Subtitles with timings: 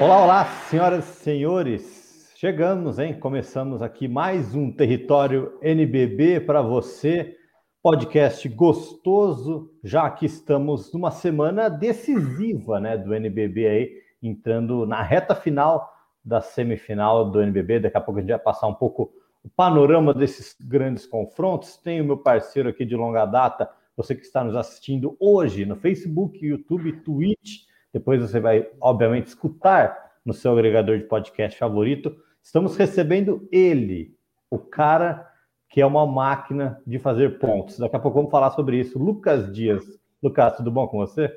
[0.00, 2.32] Olá, olá, senhoras e senhores.
[2.34, 3.20] Chegamos, hein?
[3.20, 7.36] Começamos aqui mais um Território NBB para você.
[7.82, 15.34] Podcast gostoso, já que estamos numa semana decisiva, né, do NBB aí, entrando na reta
[15.34, 15.92] final
[16.24, 17.80] da semifinal do NBB.
[17.80, 19.12] Daqui a pouco a gente vai passar um pouco
[19.44, 21.76] o panorama desses grandes confrontos.
[21.76, 25.76] Tem o meu parceiro aqui de longa data, você que está nos assistindo hoje no
[25.76, 32.16] Facebook, YouTube, Twitch depois você vai, obviamente, escutar no seu agregador de podcast favorito.
[32.42, 34.16] Estamos recebendo ele,
[34.50, 35.28] o cara
[35.68, 37.78] que é uma máquina de fazer pontos.
[37.78, 38.98] Daqui a pouco vamos falar sobre isso.
[38.98, 39.84] Lucas Dias.
[40.22, 41.30] Lucas, tudo bom com você?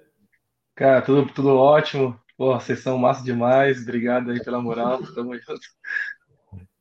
[0.76, 2.20] Cara, tudo, tudo ótimo.
[2.36, 3.82] Pô, vocês são massa demais.
[3.84, 5.00] Obrigado aí pela moral.
[5.14, 5.62] Tamo junto.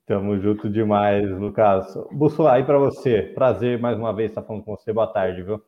[0.07, 1.95] Tamo junto demais, Lucas.
[2.11, 3.23] Busso, aí para você.
[3.34, 4.93] Prazer mais uma vez estar falando com você.
[4.93, 5.62] Boa tarde, viu?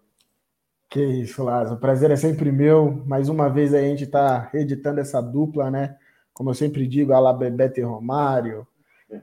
[0.95, 1.75] Que isso, Lázaro.
[1.75, 3.03] O prazer é sempre meu.
[3.05, 5.97] Mais uma vez a gente está reeditando essa dupla, né?
[6.33, 8.65] Como eu sempre digo, a Bebeto e Romário,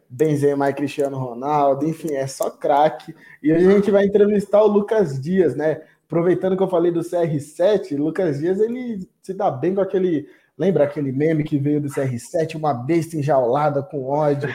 [0.10, 3.16] Benzema e Cristiano Ronaldo, enfim, é só craque.
[3.42, 5.82] E hoje a gente vai entrevistar o Lucas Dias, né?
[6.06, 10.28] Aproveitando que eu falei do CR7, Lucas Dias ele se dá bem com aquele.
[10.58, 14.50] Lembra aquele meme que veio do CR7, uma besta enjaulada com ódio,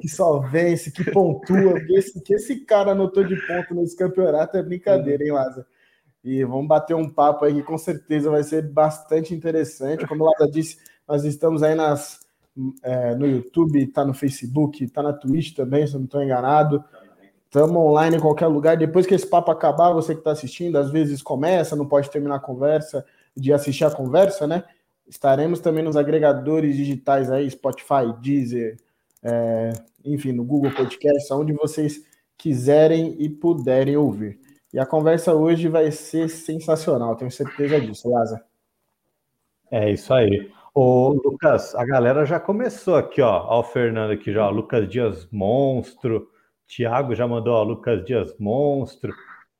[0.00, 1.78] que só vence, que pontua.
[1.90, 5.64] Esse, que esse cara anotou de ponto nesse campeonato é brincadeira, hein, Lázaro?
[6.26, 10.04] E vamos bater um papo aí que com certeza vai ser bastante interessante.
[10.08, 12.18] Como o Lada disse, nós estamos aí nas,
[12.82, 16.82] é, no YouTube, está no Facebook, está na Twitch também, se não estou enganado.
[17.44, 18.76] Estamos online em qualquer lugar.
[18.76, 22.34] Depois que esse papo acabar, você que está assistindo, às vezes começa, não pode terminar
[22.34, 24.64] a conversa, de assistir a conversa, né?
[25.06, 28.78] Estaremos também nos agregadores digitais aí, Spotify, Deezer,
[29.22, 29.70] é,
[30.04, 32.02] enfim, no Google Podcast, onde vocês
[32.36, 34.44] quiserem e puderem ouvir.
[34.76, 38.42] E a conversa hoje vai ser sensacional, tenho certeza disso, Lázaro.
[39.70, 40.52] É isso aí.
[40.74, 43.46] Ô, Lucas, a galera já começou aqui, ó.
[43.46, 46.28] Ó, o Fernando aqui já, ó, Lucas Dias Monstro.
[46.66, 49.14] Tiago já mandou, ó, Lucas Dias Monstro.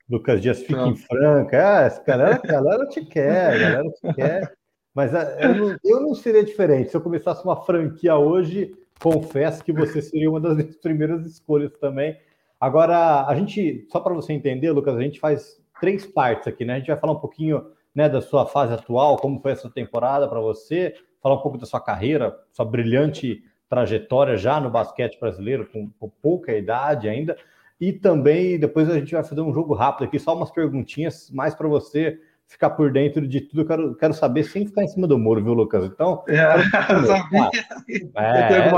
[0.06, 1.56] Lucas Dias fica em franca.
[1.56, 4.52] É, essa galera, a galera te quer, a galera te quer.
[4.94, 6.90] Mas é, eu não, eu não seria diferente.
[6.90, 11.72] Se eu começasse uma franquia hoje, confesso que você seria uma das minhas primeiras escolhas
[11.78, 12.20] também.
[12.60, 16.74] Agora, a gente, só para você entender, Lucas, a gente faz três partes aqui, né?
[16.74, 20.28] A gente vai falar um pouquinho né, da sua fase atual, como foi essa temporada
[20.28, 25.66] para você, falar um pouco da sua carreira, sua brilhante trajetória já no basquete brasileiro,
[25.66, 27.36] com, com pouca idade ainda,
[27.80, 31.54] e também depois a gente vai fazer um jogo rápido aqui, só umas perguntinhas mais
[31.54, 32.18] para você
[32.48, 33.62] ficar por dentro de tudo.
[33.62, 35.84] Eu quero, quero saber sem ficar em cima do muro, viu, Lucas?
[35.84, 36.24] Então.
[36.28, 36.36] É,
[38.16, 38.72] é,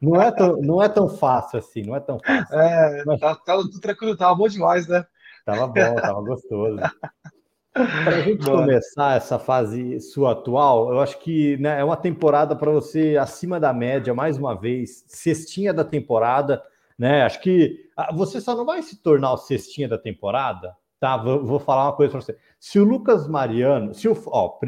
[0.00, 2.58] não, é tão, não é tão fácil assim, não é tão fácil.
[2.58, 3.20] É, Mas...
[3.20, 5.04] tá, tá tudo tranquilo, tava bom demais, né?
[5.44, 6.78] Tava bom, tava gostoso.
[7.72, 12.56] Para a gente começar essa fase sua atual, eu acho que né, é uma temporada
[12.56, 16.60] para você acima da média, mais uma vez, cestinha da temporada,
[16.98, 17.22] né?
[17.22, 21.44] Acho que ah, você só não vai se tornar o cestinha da temporada Tá, vou,
[21.44, 22.36] vou falar uma coisa para você.
[22.58, 24.58] Se o Lucas Mariano, se o, ó,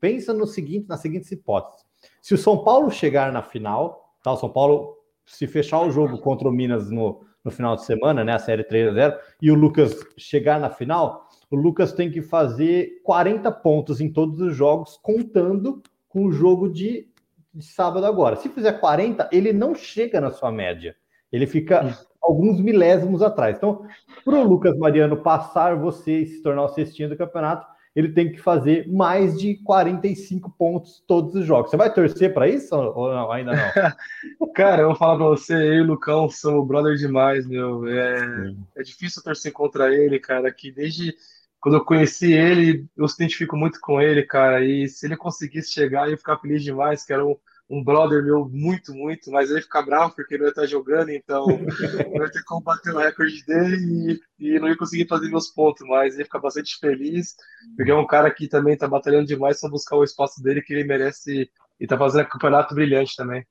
[0.00, 1.84] pensa no seguinte, na seguinte hipótese.
[2.20, 4.32] Se o São Paulo chegar na final, tá?
[4.32, 8.24] O São Paulo, se fechar o jogo contra o Minas no, no final de semana,
[8.24, 8.34] né?
[8.34, 12.22] A série 3 a 0 e o Lucas chegar na final, o Lucas tem que
[12.22, 17.08] fazer 40 pontos em todos os jogos, contando com o jogo de,
[17.54, 18.36] de sábado agora.
[18.36, 20.96] Se fizer 40, ele não chega na sua média.
[21.32, 23.56] Ele fica alguns milésimos atrás.
[23.56, 23.86] Então,
[24.24, 28.30] para o Lucas Mariano passar você e se tornar o cestinho do campeonato, ele tem
[28.30, 31.70] que fazer mais de 45 pontos todos os jogos.
[31.70, 33.32] Você vai torcer para isso ou não?
[33.32, 34.48] Ainda não?
[34.54, 37.86] Cara, eu vou falar para você, eu e o Lucão somos brother demais, meu.
[37.88, 41.14] É, é difícil torcer contra ele, cara, que desde
[41.60, 45.72] quando eu conheci ele, eu se identifico muito com ele, cara, e se ele conseguisse
[45.72, 47.36] chegar, eu ia ficar feliz demais, que era um,
[47.70, 51.46] um brother meu muito, muito, mas ele fica bravo porque ele vai estar jogando, então
[52.18, 55.86] vai ter como bater o recorde dele e, e, não ia conseguir fazer meus pontos,
[55.86, 57.36] mas ele fica bastante feliz,
[57.76, 60.72] porque é um cara que também está batalhando demais para buscar o espaço dele que
[60.72, 63.46] ele merece e está fazendo um campeonato brilhante também.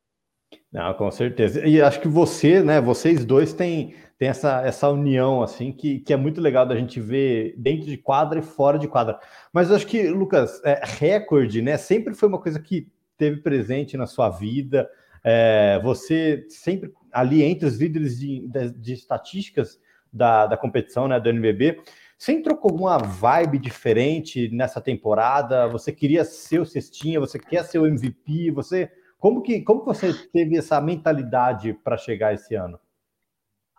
[0.71, 1.65] Não, com certeza.
[1.65, 6.11] E acho que você, né, vocês dois têm, têm essa, essa união, assim, que, que
[6.11, 9.17] é muito legal da gente ver dentro de quadra e fora de quadra.
[9.53, 12.87] Mas eu acho que, Lucas, é, recorde, né, sempre foi uma coisa que
[13.19, 14.89] teve presente na sua vida?
[15.23, 19.79] É, você sempre ali entre os líderes de, de, de estatísticas
[20.11, 21.83] da, da competição, né, do NBB,
[22.17, 25.67] você entrou com alguma vibe diferente nessa temporada?
[25.67, 27.19] Você queria ser o cestinha?
[27.19, 28.51] Você quer ser o MVP?
[28.51, 32.79] Você como que como você teve essa mentalidade para chegar esse ano?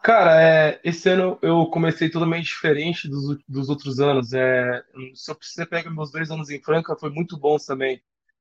[0.03, 4.33] Cara, é, esse ano eu comecei totalmente diferente dos, dos outros anos.
[4.33, 4.83] É,
[5.15, 8.01] se você pega meus dois anos em Franca, foi muito bons também.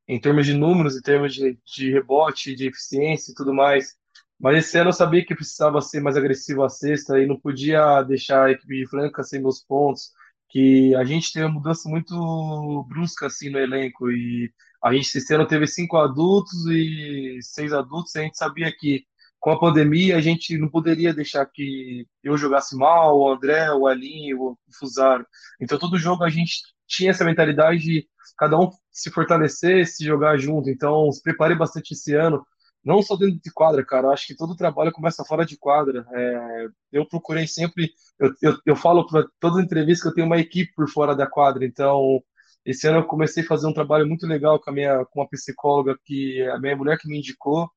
[0.10, 3.96] Em termos de números, em termos de, de rebote, de eficiência e tudo mais.
[4.40, 8.02] Mas esse ano eu sabia que precisava ser mais agressivo à sexta e não podia
[8.04, 10.12] deixar a equipe de Franca sem meus pontos,
[10.50, 14.52] que a gente teve uma mudança muito brusca assim no elenco e
[14.84, 19.06] a gente esse ano teve cinco adultos e seis adultos, e a gente sabia que
[19.40, 23.90] com a pandemia a gente não poderia deixar que eu jogasse mal, o André, o
[23.90, 25.26] Elinho, o Fusaro.
[25.62, 28.08] Então todo jogo a gente tinha essa mentalidade de
[28.38, 30.70] cada um se fortalecer, se jogar junto.
[30.70, 32.44] Então se preparei bastante esse ano
[32.84, 34.10] não só dentro de quadra, cara.
[34.10, 36.06] Acho que todo trabalho começa fora de quadra.
[36.14, 40.28] É, eu procurei sempre, eu, eu, eu falo para todas as entrevistas que eu tenho
[40.28, 41.66] uma equipe por fora da quadra.
[41.66, 42.22] Então,
[42.66, 45.30] esse ano eu comecei a fazer um trabalho muito legal com a minha, com uma
[45.30, 47.70] psicóloga que a minha mulher que me indicou.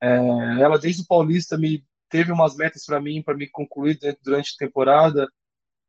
[0.00, 0.16] É,
[0.60, 4.66] ela desde o Paulista me teve umas metas para mim, para me concluir durante a
[4.66, 5.28] temporada.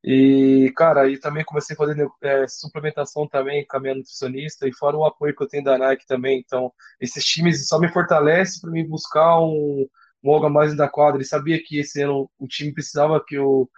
[0.03, 4.73] E, cara, e também comecei a fazer é, suplementação também com a minha nutricionista, e
[4.73, 6.39] fora o apoio que eu tenho da Nike também.
[6.45, 9.87] Então, esses times só me fortalecem para me buscar um,
[10.23, 11.21] um algo mais da quadra.
[11.21, 13.69] E sabia que esse ano o time precisava que eu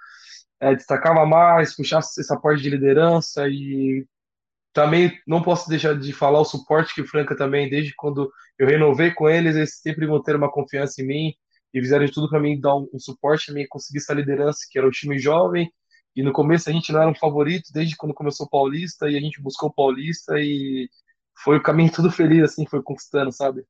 [0.60, 4.06] é, destacava mais, puxasse essa parte de liderança e
[4.74, 9.12] também não posso deixar de falar o suporte que Franca também, desde quando eu renovei
[9.12, 11.34] com eles, eles sempre vão ter uma confiança em mim
[11.74, 14.60] e fizeram de tudo para mim dar um, um suporte, para mim conseguir essa liderança,
[14.70, 15.72] que era um time jovem
[16.16, 19.18] e no começo a gente não era um favorito, desde quando começou o Paulista, e
[19.18, 20.90] a gente buscou o Paulista e
[21.44, 23.66] foi o caminho tudo feliz, assim, foi conquistando, sabe?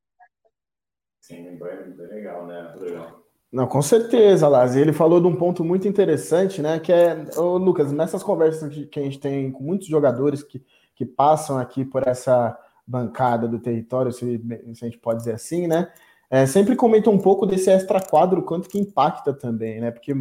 [1.20, 2.74] Sim, bem legal, né?
[2.78, 3.26] Legal.
[3.50, 4.76] Não, com certeza, Laz.
[4.76, 6.78] Ele falou de um ponto muito interessante, né?
[6.78, 10.62] Que é, ô, Lucas, nessas conversas que a gente tem com muitos jogadores que,
[10.94, 12.56] que passam aqui por essa
[12.86, 14.38] bancada do território, se,
[14.74, 15.90] se a gente pode dizer assim, né?
[16.28, 19.90] É, sempre comenta um pouco desse extra quadro, quanto que impacta também, né?
[19.90, 20.12] Porque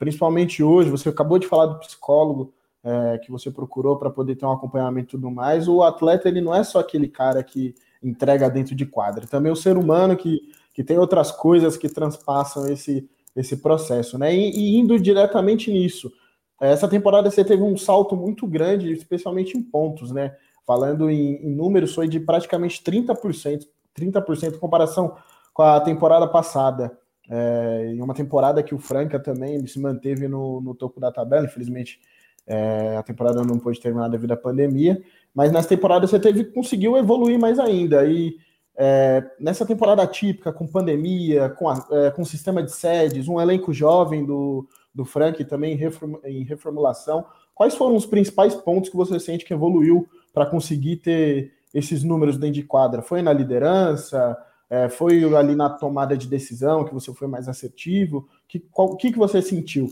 [0.00, 4.46] principalmente hoje, você acabou de falar do psicólogo é, que você procurou para poder ter
[4.46, 8.48] um acompanhamento e tudo mais, o atleta ele não é só aquele cara que entrega
[8.48, 10.40] dentro de quadra, também o ser humano que,
[10.72, 13.06] que tem outras coisas que transpassam esse,
[13.36, 14.34] esse processo, né?
[14.34, 16.10] E, e indo diretamente nisso,
[16.58, 20.34] essa temporada você teve um salto muito grande, especialmente em pontos, né?
[20.66, 25.14] Falando em, em números, foi de praticamente 30%, 30% em comparação
[25.52, 26.98] com a temporada passada.
[27.32, 31.46] É, em uma temporada que o Franca também se manteve no, no topo da tabela,
[31.46, 32.00] infelizmente
[32.44, 35.00] é, a temporada não pôde terminar devido à pandemia,
[35.32, 38.04] mas nessa temporada você teve conseguiu evoluir mais ainda.
[38.04, 38.36] E
[38.76, 43.72] é, nessa temporada típica, com pandemia, com, a, é, com sistema de sedes, um elenco
[43.72, 47.24] jovem do, do Frank também em, reform, em reformulação,
[47.54, 52.36] quais foram os principais pontos que você sente que evoluiu para conseguir ter esses números
[52.36, 53.02] dentro de quadra?
[53.02, 54.36] Foi na liderança?
[54.70, 58.28] É, foi ali na tomada de decisão que você foi mais assertivo?
[58.46, 59.88] Que, qual, o que, que você sentiu?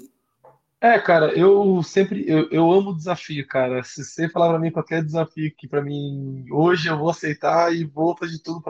[0.80, 3.82] É, cara, eu sempre eu, eu amo desafio, cara.
[3.82, 7.84] Se você falar para mim qualquer desafio que para mim hoje eu vou aceitar e
[7.84, 8.62] vou fazer tudo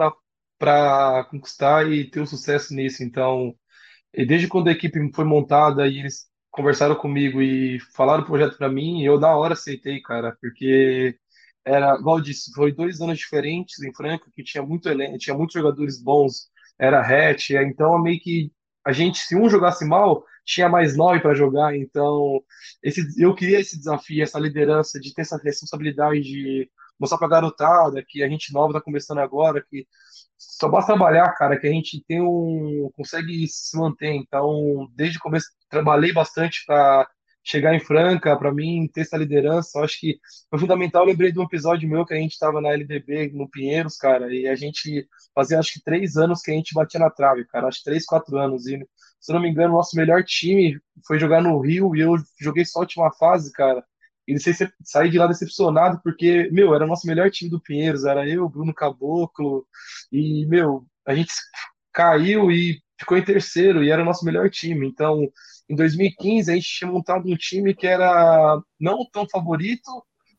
[0.59, 3.03] para conquistar e ter um sucesso nisso.
[3.05, 3.55] Então,
[4.15, 8.69] desde quando a equipe foi montada e eles conversaram comigo e falaram o projeto para
[8.71, 11.19] mim, eu na hora aceitei, cara, porque
[11.69, 14.89] era, igual eu disse, foi dois anos diferentes em Franca, que tinha muito
[15.19, 16.49] tinha muitos jogadores bons,
[16.79, 18.51] era hatch, então meio que
[18.85, 22.41] a gente, se um jogasse mal, tinha mais nove para jogar, então
[22.83, 27.31] esse, eu queria esse desafio, essa liderança de ter essa responsabilidade de mostrar para a
[27.31, 29.87] garotada que a gente nova está começando agora, que
[30.39, 34.15] só basta trabalhar, cara, que a gente tem um consegue se manter.
[34.15, 37.09] Então, desde o começo trabalhei bastante para
[37.49, 40.19] chegar em Franca, para mim ter essa liderança, eu acho que
[40.51, 41.03] foi fundamental.
[41.03, 44.33] Eu lembrei de um episódio meu que a gente estava na LDB, no Pinheiros, cara,
[44.33, 47.69] e a gente fazia acho que três anos que a gente batia na trave, cara,
[47.69, 48.67] acho que três, quatro anos.
[48.67, 48.79] E
[49.19, 52.81] se não me engano, nosso melhor time foi jogar no Rio e eu joguei só
[52.81, 53.83] a última fase, cara.
[54.27, 57.51] E não sei se saí de lá decepcionado, porque, meu, era o nosso melhor time
[57.51, 59.67] do Pinheiros, era eu, Bruno Caboclo,
[60.13, 61.33] e, meu, a gente
[61.95, 64.87] caiu e ficou em terceiro, e era o nosso melhor time.
[64.87, 65.27] Então,
[65.69, 69.91] em 2015 a gente tinha montado um time que era não tão favorito,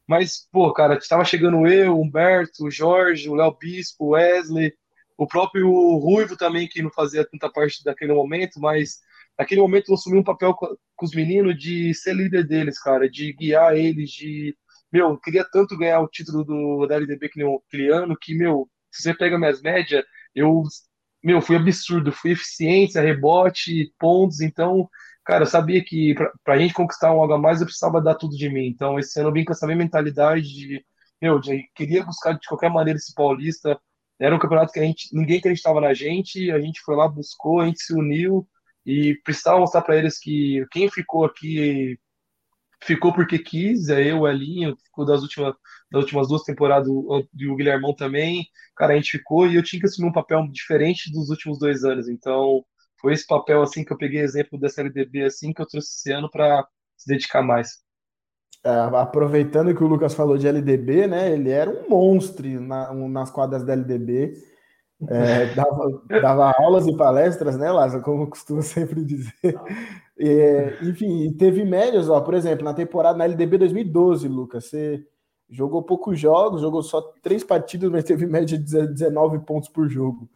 [0.08, 4.74] mas, pô, cara, estava chegando eu, Humberto, Jorge, o Léo Bispo, o Wesley,
[5.16, 9.00] o próprio Ruivo também, que não fazia tanta parte daquele momento, mas
[9.38, 13.34] naquele momento eu assumi um papel com, os meninos de ser líder deles, cara, de
[13.34, 14.58] guiar eles, de.
[14.92, 17.62] Meu, eu queria tanto ganhar o título do, da LDB que o
[17.94, 20.64] ano, que, meu, se você pega minhas médias, eu.
[21.24, 24.90] Meu, fui absurdo, fui eficiência, rebote, pontos, então
[25.26, 28.16] cara, eu sabia que para a gente conquistar um algo a mais eu precisava dar
[28.16, 28.68] tudo de mim.
[28.68, 30.86] Então, esse ano eu vim com essa mesma mentalidade de,
[31.22, 33.80] meu, de, queria buscar de qualquer maneira esse paulista.
[34.20, 37.62] Era um campeonato que a gente, ninguém acreditava na gente, a gente foi lá, buscou,
[37.62, 38.48] a gente se uniu
[38.86, 41.98] e precisava mostrar para eles que quem ficou aqui
[42.82, 45.54] ficou porque quis, é eu, o Elinho, ficou das últimas
[45.92, 48.48] nas últimas duas temporadas, o, o Guilhermão também.
[48.76, 51.84] Cara, a gente ficou e eu tinha que assumir um papel diferente dos últimos dois
[51.84, 52.08] anos.
[52.08, 52.64] Então,
[53.02, 56.12] foi esse papel assim que eu peguei exemplo dessa LDB assim que eu trouxe esse
[56.12, 57.80] ano para se dedicar mais.
[58.64, 61.32] É, aproveitando que o Lucas falou de LDB, né?
[61.32, 64.34] Ele era um monstro na, um, nas quadras da LDB.
[65.08, 68.04] É, dava, dava, aulas e palestras, né, Lázaro?
[68.04, 69.34] Como eu costumo sempre dizer.
[70.20, 75.02] É, enfim, teve médias, ó, por exemplo, na temporada na LDB 2012, Lucas, você
[75.50, 80.30] jogou poucos jogos, jogou só três partidas, mas teve média de 19 pontos por jogo.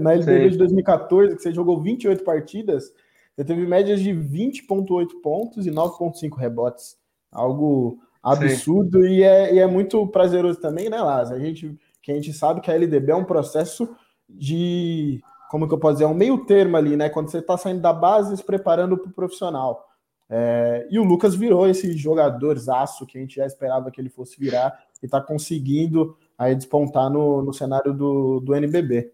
[0.00, 2.92] Na LDB de 2014, que você jogou 28 partidas,
[3.34, 6.96] você teve médias de 20,8 pontos e 9,5 rebotes.
[7.30, 11.40] Algo absurdo e é, e é, muito prazeroso também, né, Lázaro?
[11.40, 13.96] A gente, que a gente sabe que a LDB é um processo
[14.28, 15.20] de,
[15.50, 17.08] como que eu posso dizer, é um meio termo ali, né?
[17.08, 19.88] Quando você está saindo da base e se preparando para o profissional.
[20.28, 24.08] É, e o Lucas virou esse jogador zaço que a gente já esperava que ele
[24.08, 29.12] fosse virar e está conseguindo aí despontar no, no cenário do, do NBB.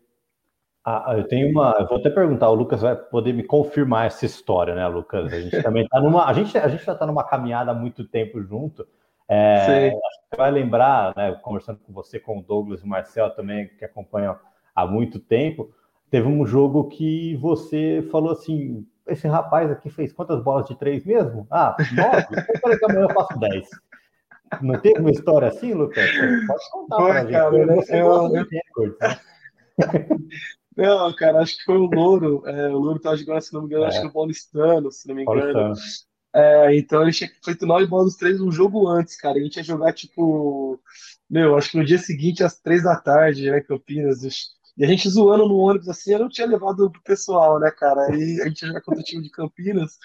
[0.84, 1.76] Ah, eu tenho uma.
[1.78, 5.32] Eu vou até perguntar, o Lucas vai poder me confirmar essa história, né, Lucas?
[5.32, 6.26] A gente também está numa.
[6.26, 8.86] A gente, a gente já está numa caminhada há muito tempo junto.
[9.28, 13.68] É, você vai lembrar, né, conversando com você, com o Douglas e o Marcel também,
[13.78, 14.38] que acompanham
[14.74, 15.70] há muito tempo,
[16.10, 21.04] teve um jogo que você falou assim: esse rapaz aqui fez quantas bolas de três
[21.04, 21.46] mesmo?
[21.50, 22.26] Ah, nove?
[22.30, 23.68] Então, peraí que amanhã eu faço dez.
[24.62, 26.10] Não teve uma história assim, Lucas?
[26.46, 27.32] pode contar pra gente.
[27.32, 27.74] Cara?
[27.76, 28.28] Você eu, eu...
[28.32, 29.20] Recorde, né?
[30.78, 32.46] Não, cara, acho que foi o Louro.
[32.46, 33.88] É, o Louro tava jogando, se não me engano, é.
[33.88, 35.74] acho que no Paulistano, se não me engano.
[36.32, 39.36] É, então ele tinha feito nove bolas dos três um jogo antes, cara.
[39.36, 40.80] A gente ia jogar, tipo,
[41.28, 44.22] meu, acho que no dia seguinte, às três da tarde, né, Campinas.
[44.76, 48.02] E a gente zoando no ônibus assim, eu não tinha levado pro pessoal, né, cara?
[48.02, 49.98] Aí a gente ia jogar contra o time de Campinas.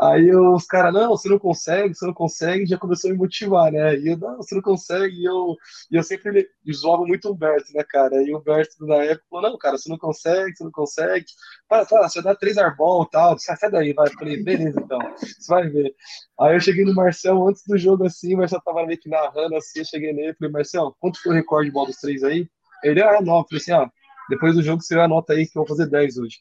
[0.00, 3.70] Aí os caras, não, você não consegue, você não consegue, já começou a me motivar,
[3.70, 3.96] né?
[3.96, 5.56] E eu, não, você não consegue, e eu,
[5.90, 8.20] e eu sempre zoava muito o Humberto, né, cara?
[8.22, 11.26] E o Humberto, na época, falou, não, cara, você não consegue, você não consegue.
[11.68, 14.08] Para, para, você dar três arbol e tal, sai daí, vai.
[14.08, 15.94] Eu falei, beleza, então, você vai ver.
[16.40, 19.54] Aí eu cheguei no Marcel antes do jogo, assim, o Marcel tava meio que narrando,
[19.56, 22.48] assim, eu cheguei nele, falei, Marcel, quanto foi o recorde de bola dos três aí?
[22.82, 23.90] Ele, ah, não, eu falei assim, ah,
[24.28, 26.38] depois do jogo você anota aí que eu vou fazer 10 hoje.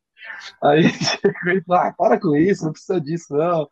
[0.64, 0.84] Aí
[1.48, 3.68] ele falou, ah, para com isso, não precisa disso, não.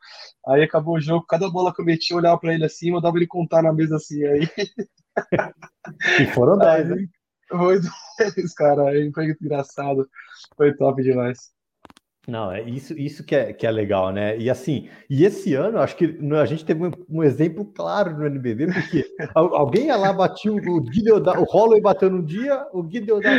[0.47, 3.17] Aí acabou o jogo, cada bola que eu meti, eu olhava pra ele assim, mandava
[3.17, 4.47] ele contar na mesa assim, aí.
[6.19, 7.07] E foram 10, né?
[7.49, 7.79] Foi
[8.19, 10.07] 10, cara, aí foi engraçado,
[10.55, 11.51] foi top demais.
[12.27, 14.37] Não, é isso, isso que, é, que é legal, né?
[14.37, 18.27] E assim, e esse ano, acho que a gente teve um, um exemplo claro no
[18.27, 23.19] NBB, porque alguém ia lá, batiu o Gideon, o Holloway bateu num dia, o Gideon
[23.19, 23.31] da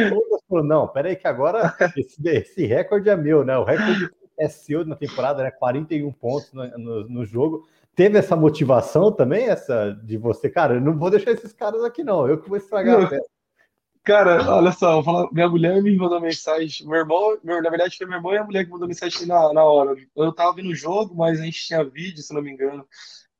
[0.48, 3.56] falou: não, peraí, que agora esse, esse recorde é meu, né?
[3.56, 5.50] O recorde é seu na temporada, né?
[5.52, 7.64] 41 pontos no, no, no jogo.
[7.94, 12.02] Teve essa motivação também, essa de você, cara, eu não vou deixar esses caras aqui,
[12.02, 13.30] não, eu que vou estragar a festa.
[14.04, 16.84] Cara, olha só, falar, minha mulher me mandou mensagem.
[16.86, 19.52] Meu irmão, meu, na verdade, foi meu irmão e a mulher que mandou mensagem na,
[19.52, 19.94] na hora.
[20.16, 22.84] Eu tava vendo o jogo, mas a gente tinha vídeo, se não me engano.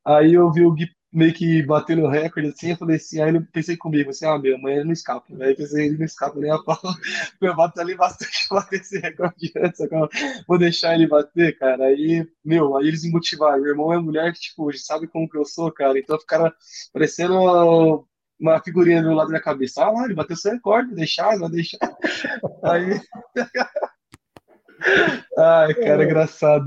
[0.05, 3.45] Aí eu vi o Gui meio que batendo recorde assim, eu falei assim, aí eu
[3.53, 5.25] pensei comigo, assim, ah, meu, amanhã não escapa.
[5.43, 6.79] Aí pensei, ele não escapa nem a pau.
[7.41, 10.09] Meu, bato ali bastante pra bater esse recorde antes, agora
[10.47, 11.85] vou deixar ele bater, cara.
[11.85, 13.61] Aí, meu, aí eles me motivaram.
[13.61, 15.97] Meu irmão é mulher que, tipo, sabe como que eu sou, cara.
[15.99, 16.51] Então ficaram
[16.93, 18.07] parecendo
[18.39, 19.83] uma figurinha do lado da cabeça.
[19.83, 21.79] Ah lá, ele bateu seu recorde, deixar, vai deixar.
[22.63, 22.99] Aí.
[25.37, 26.65] Ai, cara, engraçado.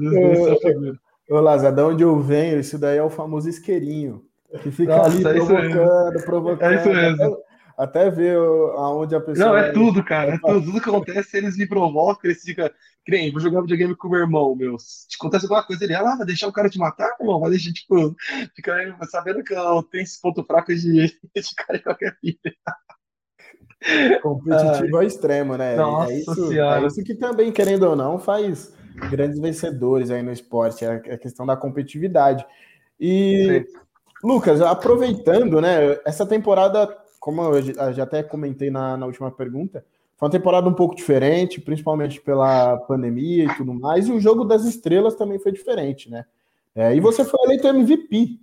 [1.29, 4.25] Ô, Lázaro, de onde eu venho, isso daí é o famoso isqueirinho.
[4.63, 6.73] Que fica Nossa, ali provocando, provocando.
[6.73, 7.39] É isso mesmo.
[7.77, 9.49] Até, ver aonde a pessoa.
[9.49, 10.35] Não, é tudo, cara.
[10.35, 12.71] É tudo, tudo que acontece, eles me provocam, eles ficam.
[13.05, 14.79] Crem, vou jogar videogame com o meu irmão, meu.
[14.79, 17.39] Se acontece alguma coisa, ele, ah, lá, vai deixar o cara te matar, irmão?
[17.39, 18.17] Vai deixar, tipo,
[18.57, 20.81] fica sabendo que eu tenho esse ponto fraco de,
[21.37, 22.57] de cara em qualquer vida.
[24.23, 25.77] Competitivo ao extremo, né?
[25.77, 26.83] Nossa é isso, senhora.
[26.83, 28.75] é isso que também, querendo ou não, faz
[29.11, 32.45] grandes vencedores aí no esporte, é a questão da competitividade.
[32.99, 33.79] E, Sim.
[34.25, 36.01] Lucas, aproveitando, né?
[36.05, 36.89] Essa temporada,
[37.27, 39.85] como eu já até comentei na, na última pergunta,
[40.17, 44.45] foi uma temporada um pouco diferente, principalmente pela pandemia e tudo mais, e o jogo
[44.45, 46.25] das estrelas também foi diferente, né?
[46.73, 48.39] É, e você foi eleito MVP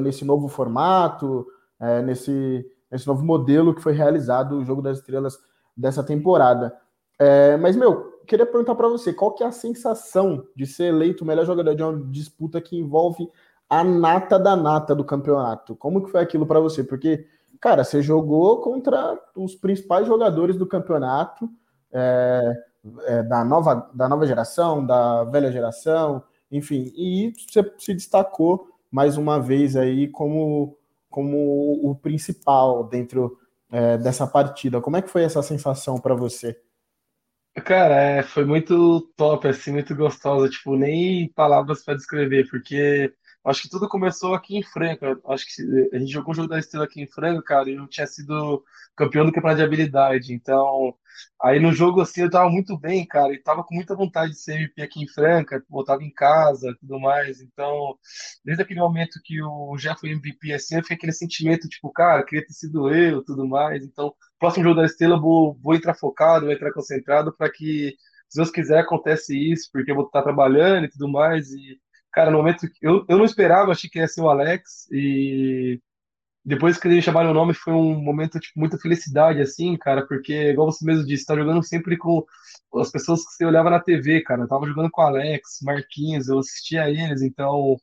[0.00, 1.46] nesse novo formato,
[1.78, 5.38] é, nesse, nesse novo modelo que foi realizado o jogo das estrelas
[5.76, 6.74] dessa temporada.
[7.18, 11.22] É, mas, meu, queria perguntar para você, qual que é a sensação de ser eleito
[11.22, 13.28] o melhor jogador de uma disputa que envolve
[13.68, 15.76] a nata da nata do campeonato?
[15.76, 16.82] Como que foi aquilo para você?
[16.82, 17.26] Porque
[17.62, 21.48] cara, você jogou contra os principais jogadores do campeonato,
[21.92, 22.64] é,
[23.04, 29.16] é, da, nova, da nova geração, da velha geração, enfim, e você se destacou mais
[29.16, 30.76] uma vez aí como
[31.08, 33.38] como o principal dentro
[33.70, 34.80] é, dessa partida.
[34.80, 36.58] Como é que foi essa sensação para você?
[37.66, 43.12] Cara, é, foi muito top, assim, muito gostosa, tipo, nem palavras para descrever, porque
[43.44, 45.18] acho que tudo começou aqui em Franca.
[45.28, 47.86] Acho que a gente jogou o jogo da Estrela aqui em Franca, cara, e eu
[47.88, 48.62] tinha sido
[48.96, 50.32] campeão do campeonato de habilidade.
[50.32, 50.94] Então,
[51.42, 54.38] aí no jogo, assim, eu tava muito bem, cara, e tava com muita vontade de
[54.38, 57.40] ser MVP aqui em Franca, voltava em casa tudo mais.
[57.40, 57.96] Então,
[58.44, 62.24] desde aquele momento que o Jeff foi MVP, assim, eu fiquei aquele sentimento, tipo, cara,
[62.24, 63.84] queria ter sido eu tudo mais.
[63.84, 67.94] Então, próximo jogo da Estrela, vou, vou entrar focado, vou entrar concentrado para que,
[68.28, 71.50] se Deus quiser, acontece isso, porque eu vou estar trabalhando e tudo mais.
[71.52, 71.78] E,
[72.12, 75.80] cara, no momento que eu, eu não esperava, achei que ia ser o Alex, e
[76.44, 80.50] depois que eles chamaram o nome, foi um momento, tipo, muita felicidade, assim, cara, porque,
[80.50, 82.24] igual você mesmo disse, tá jogando sempre com
[82.74, 84.42] as pessoas que você olhava na TV, cara.
[84.42, 87.76] Eu tava jogando com o Alex, Marquinhos, eu assistia a eles, então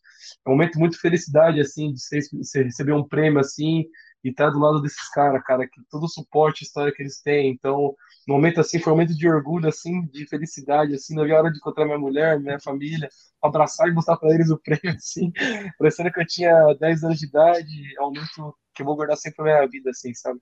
[0.46, 3.86] é um momento muito de felicidade, assim, de você, você receber um prêmio, assim,
[4.24, 7.22] e estar tá do lado desses caras, cara, que todo o suporte, história que eles
[7.22, 7.52] têm.
[7.52, 7.96] Então,
[8.30, 11.52] momento assim, foi um momento de orgulho, assim, de felicidade, assim, não vi a hora
[11.52, 13.10] de encontrar minha mulher, minha família,
[13.42, 15.32] abraçar e mostrar para eles o prêmio, assim,
[15.78, 17.68] parecendo que eu tinha 10 anos de idade,
[17.98, 20.40] é um momento que eu vou guardar sempre na minha vida, assim, sabe?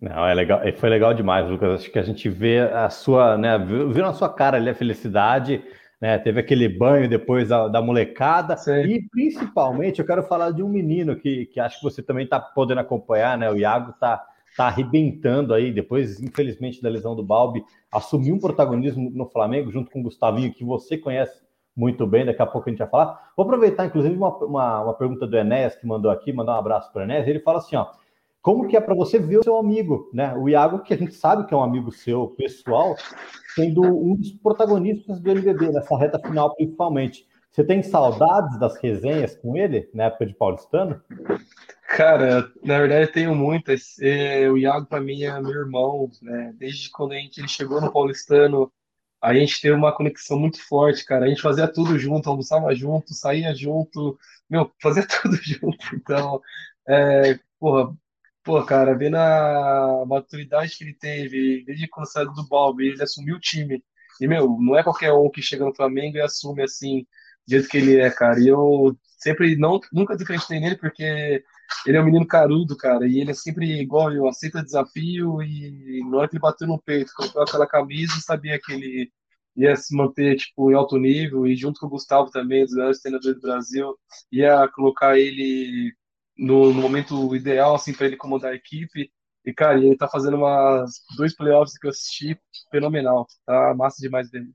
[0.00, 1.80] Não, é legal, foi legal demais, Lucas.
[1.80, 5.64] Acho que a gente vê a sua, né, viu na sua cara ali a felicidade,
[6.00, 6.18] né?
[6.18, 8.56] Teve aquele banho depois da, da molecada.
[8.56, 8.82] Sim.
[8.82, 12.38] E principalmente eu quero falar de um menino que, que acho que você também está
[12.38, 13.50] podendo acompanhar, né?
[13.50, 14.24] O Iago está
[14.58, 19.88] tá arrebentando aí, depois, infelizmente, da lesão do Balbi, assumiu um protagonismo no Flamengo, junto
[19.88, 21.40] com o Gustavinho, que você conhece
[21.76, 23.30] muito bem, daqui a pouco a gente vai falar.
[23.36, 26.92] Vou aproveitar, inclusive, uma, uma, uma pergunta do Enéas, que mandou aqui, mandar um abraço
[26.92, 27.86] para o Enéas, ele fala assim, ó,
[28.42, 30.34] como que é para você ver o seu amigo, né?
[30.36, 32.96] O Iago, que a gente sabe que é um amigo seu pessoal,
[33.54, 37.28] sendo um dos protagonistas do NBB, nessa reta final principalmente.
[37.58, 41.02] Você tem saudades das resenhas com ele, na época de paulistano?
[41.88, 43.98] Cara, na verdade eu tenho muitas.
[43.98, 46.54] É, o Iago, para mim, é meu irmão, né?
[46.56, 48.72] Desde quando a gente, ele chegou no paulistano,
[49.20, 51.24] a gente teve uma conexão muito forte, cara.
[51.24, 54.16] A gente fazia tudo junto, almoçava junto, saía junto,
[54.48, 55.96] meu, fazia tudo junto.
[55.96, 56.40] Então,
[56.88, 63.02] é, porra, cara, vendo a maturidade que ele teve, desde quando saiu do Balbi, ele
[63.02, 63.82] assumiu o time.
[64.20, 67.04] E, meu, não é qualquer um que chega no Flamengo e assume assim,
[67.48, 68.40] jeito que ele é, cara.
[68.40, 71.44] E eu sempre, não, nunca desacreditei nele, porque
[71.86, 73.06] ele é um menino carudo, cara.
[73.06, 76.80] E ele é sempre igual eu, aceita desafio e na hora que ele bateu no
[76.80, 79.12] peito, colocou aquela camisa, sabia que ele
[79.56, 81.46] ia se manter, tipo, em alto nível.
[81.46, 83.96] E junto com o Gustavo também, dos melhores treinadores do Brasil,
[84.32, 85.92] ia colocar ele
[86.36, 89.10] no, no momento ideal, assim, para ele comandar a equipe.
[89.44, 92.38] E, cara, ele tá fazendo umas dois playoffs que eu assisti
[92.70, 93.26] fenomenal.
[93.46, 94.52] Tá massa demais dele.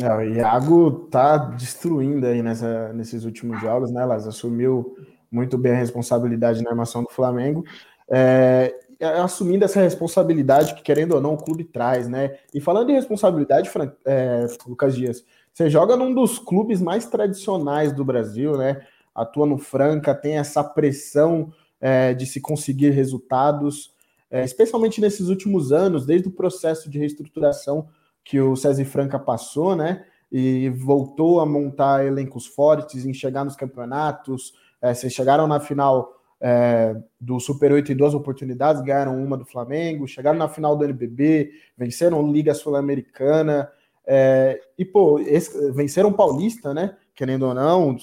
[0.00, 4.26] É, o Iago tá destruindo aí nessa, nesses últimos jogos, né, Laz?
[4.26, 4.96] Assumiu
[5.30, 7.64] muito bem a responsabilidade na armação do Flamengo.
[8.08, 8.74] É,
[9.22, 12.36] assumindo essa responsabilidade que, querendo ou não, o clube traz, né?
[12.52, 17.92] E falando de responsabilidade, Fran, é, Lucas Dias, você joga num dos clubes mais tradicionais
[17.92, 18.82] do Brasil, né?
[19.14, 23.92] atua no Franca, tem essa pressão é, de se conseguir resultados,
[24.30, 27.88] é, especialmente nesses últimos anos, desde o processo de reestruturação
[28.24, 30.04] que o César Franca passou, né?
[30.30, 34.54] E voltou a montar elencos fortes, em chegar nos campeonatos.
[34.80, 39.44] É, vocês chegaram na final é, do Super 8 em duas oportunidades, ganharam uma do
[39.44, 43.70] Flamengo, chegaram na final do NBB, venceram Liga Sul-Americana,
[44.06, 46.96] é, e, pô, esse, venceram Paulista, né?
[47.20, 47.98] querendo ou não,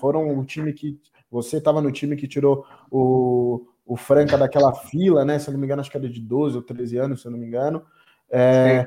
[0.00, 0.96] foram o time que.
[1.28, 5.36] Você estava no time que tirou o, o Franca daquela fila, né?
[5.40, 7.32] Se eu não me engano, acho que era de 12 ou 13 anos, se eu
[7.32, 7.84] não me engano.
[8.30, 8.86] É,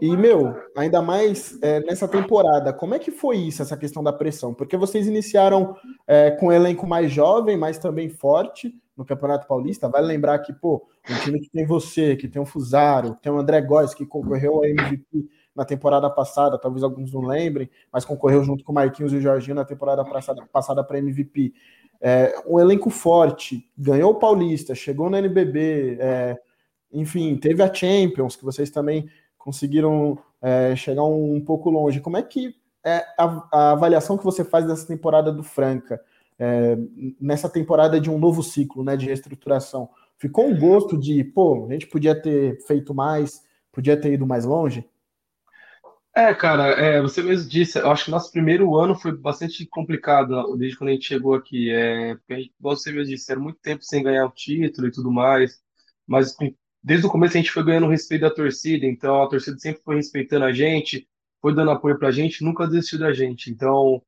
[0.00, 4.12] e, meu, ainda mais é, nessa temporada, como é que foi isso, essa questão da
[4.12, 4.54] pressão?
[4.54, 5.74] Porque vocês iniciaram
[6.06, 9.88] é, com um elenco mais jovem, mas também forte no Campeonato Paulista.
[9.88, 13.38] Vale lembrar que, pô, um time que tem você, que tem o Fusaro, tem o
[13.38, 18.44] André Góes, que concorreu ao MVP na temporada passada, talvez alguns não lembrem, mas concorreu
[18.44, 20.04] junto com o Marquinhos e o Jorginho na temporada
[20.52, 21.52] passada, para MVP.
[22.00, 26.38] É, um elenco forte, ganhou o Paulista, chegou no NBB, é,
[26.92, 29.08] enfim, teve a Champions, que vocês também
[29.48, 32.02] conseguiram é, chegar um, um, pouco longe.
[32.02, 35.98] Como é que é a, a, avaliação que você faz dessa temporada do Franca,
[36.38, 36.76] é,
[37.18, 39.88] nessa temporada de um novo ciclo, né, de reestruturação?
[40.18, 44.44] Ficou um gosto de, pô, a gente podia ter feito mais, podia ter ido mais
[44.44, 44.86] longe?
[46.14, 50.58] É, cara, é, você mesmo disse, eu acho que nosso primeiro ano foi bastante complicado,
[50.58, 51.70] desde quando a gente chegou aqui.
[51.70, 55.10] É, porque, gente, você mesmo disse, era muito tempo sem ganhar o título e tudo
[55.10, 55.58] mais,
[56.06, 56.36] mas
[56.82, 59.96] desde o começo a gente foi ganhando respeito da torcida, então a torcida sempre foi
[59.96, 61.08] respeitando a gente,
[61.40, 63.50] foi dando apoio pra gente, nunca desistiu da gente.
[63.50, 64.02] Então,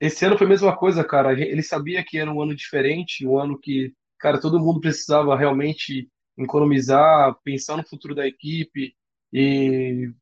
[0.00, 1.32] esse ano foi a mesma coisa, cara.
[1.32, 6.08] Ele sabia que era um ano diferente, um ano que, cara, todo mundo precisava realmente
[6.38, 8.94] economizar, pensar no futuro da equipe.
[9.32, 10.12] E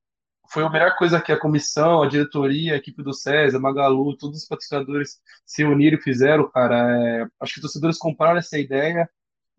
[0.50, 4.42] foi a melhor coisa que a comissão, a diretoria, a equipe do César, Magalu, todos
[4.42, 6.76] os patrocinadores se uniram e fizeram, cara.
[7.22, 9.08] É, acho que os torcedores compraram essa ideia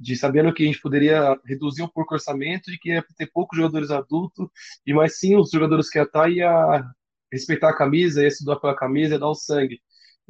[0.01, 3.27] de sabendo que a gente poderia reduzir um pouco o orçamento e que ia ter
[3.27, 4.47] poucos jogadores adultos,
[4.85, 6.83] e mais sim os jogadores que ia estar ia
[7.31, 9.79] respeitar a camisa, ia se doar pela camisa, ia dar o sangue.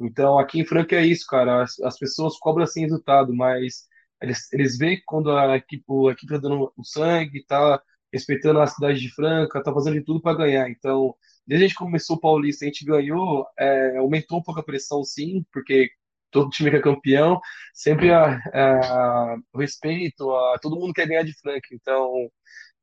[0.00, 1.62] Então, aqui em Franca é isso, cara.
[1.62, 3.86] As, as pessoas cobram sem resultado, mas
[4.22, 7.82] eles, eles veem quando a equipe, a equipe tá dando o sangue, tá
[8.12, 10.68] respeitando a cidade de Franca, tá fazendo de tudo para ganhar.
[10.70, 11.14] Então,
[11.46, 15.02] desde a gente começou o Paulista, a gente ganhou, é, aumentou um pouco a pressão,
[15.04, 15.90] sim, porque
[16.32, 17.40] todo time que é campeão,
[17.74, 21.68] sempre a, a, o respeito, a, todo mundo quer ganhar de Franca.
[21.72, 22.28] Então,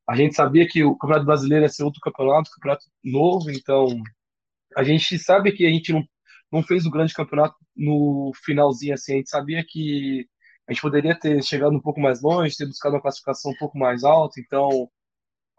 [0.08, 3.86] a gente sabia que o Campeonato Brasileiro ia ser outro campeonato, campeonato novo, então
[4.76, 6.04] a gente sabe que a gente não,
[6.52, 10.26] não fez o grande campeonato no finalzinho assim, a gente sabia que
[10.68, 13.78] a gente poderia ter chegado um pouco mais longe, ter buscado uma classificação um pouco
[13.78, 14.88] mais alta, então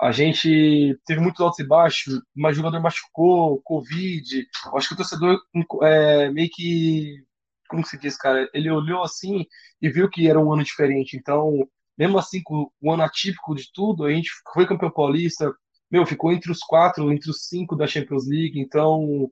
[0.01, 5.39] a gente teve muitos altos e baixos, mas jogador machucou, Covid, acho que o torcedor
[5.83, 7.23] é, meio que
[7.71, 9.45] como se diz, cara, ele olhou assim
[9.81, 11.17] e viu que era um ano diferente.
[11.17, 15.53] Então, mesmo assim, com o ano atípico de tudo, a gente foi campeão paulista,
[15.89, 18.59] meu, ficou entre os quatro, entre os cinco da Champions League.
[18.59, 19.29] Então,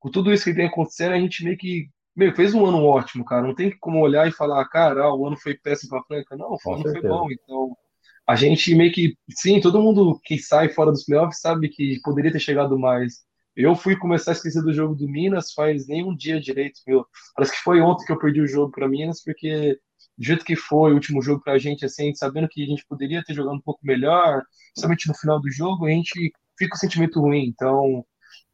[0.00, 3.24] com tudo isso que tem acontecendo, a gente meio que meu, fez um ano ótimo,
[3.24, 3.42] cara.
[3.42, 6.36] Não tem como olhar e falar, cara, ah, o ano foi péssimo para Franca.
[6.36, 7.28] Não, o ano foi bom.
[7.30, 7.76] Então,
[8.26, 12.32] a gente meio que, sim, todo mundo que sai fora dos playoffs sabe que poderia
[12.32, 13.24] ter chegado mais.
[13.56, 17.06] Eu fui começar a esquecer do jogo do Minas faz nem um dia direito, meu.
[17.36, 19.78] Parece que foi ontem que eu perdi o jogo para Minas, porque
[20.16, 23.22] do jeito que foi o último jogo pra gente, assim, sabendo que a gente poderia
[23.22, 24.42] ter jogado um pouco melhor,
[24.76, 27.46] somente no final do jogo, a gente fica com um sentimento ruim.
[27.46, 28.04] Então,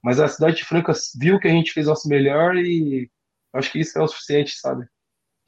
[0.03, 3.11] mas a cidade de Franca viu que a gente fez nosso melhor e
[3.55, 4.87] acho que isso é o suficiente, sabe?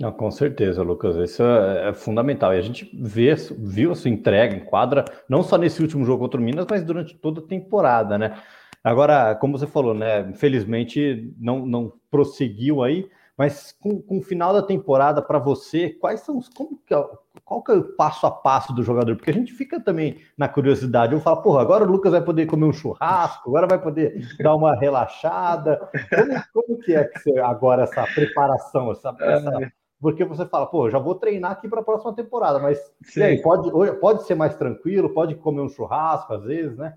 [0.01, 2.53] Não, com certeza, Lucas, isso é, é, fundamental.
[2.53, 6.25] E a gente vê, viu a sua entrega em quadra, não só nesse último jogo
[6.25, 8.43] contra o Minas, mas durante toda a temporada, né?
[8.85, 10.21] Agora, como você falou, né?
[10.29, 16.21] Infelizmente não, não prosseguiu aí, mas com, com o final da temporada para você, quais
[16.21, 16.49] são os.
[16.49, 17.05] Como que é,
[17.45, 19.17] qual que é o passo a passo do jogador?
[19.17, 21.15] Porque a gente fica também na curiosidade.
[21.15, 24.55] Eu falo, porra, agora o Lucas vai poder comer um churrasco, agora vai poder dar
[24.55, 25.81] uma relaxada.
[26.11, 29.73] Como, como que é que você, agora essa preparação, essa, essa é.
[30.01, 32.79] porque você fala, pô, já vou treinar aqui para a próxima temporada, mas
[33.17, 36.95] aí, pode, pode ser mais tranquilo, pode comer um churrasco às vezes, né?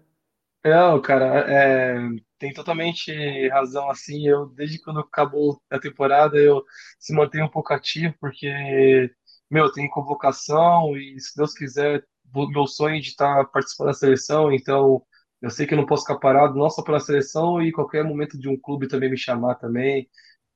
[0.66, 1.96] Não, cara, é,
[2.40, 3.12] tem totalmente
[3.50, 6.64] razão, assim, eu, desde quando acabou a temporada, eu
[7.00, 8.48] se mantenho um pouco ativo, porque,
[9.50, 12.04] meu, tem convocação e, se Deus quiser,
[12.52, 15.04] meu sonho de estar participando da seleção, então,
[15.40, 18.36] eu sei que eu não posso ficar parado, não só pela seleção, e qualquer momento
[18.40, 20.10] de um clube também me chamar também,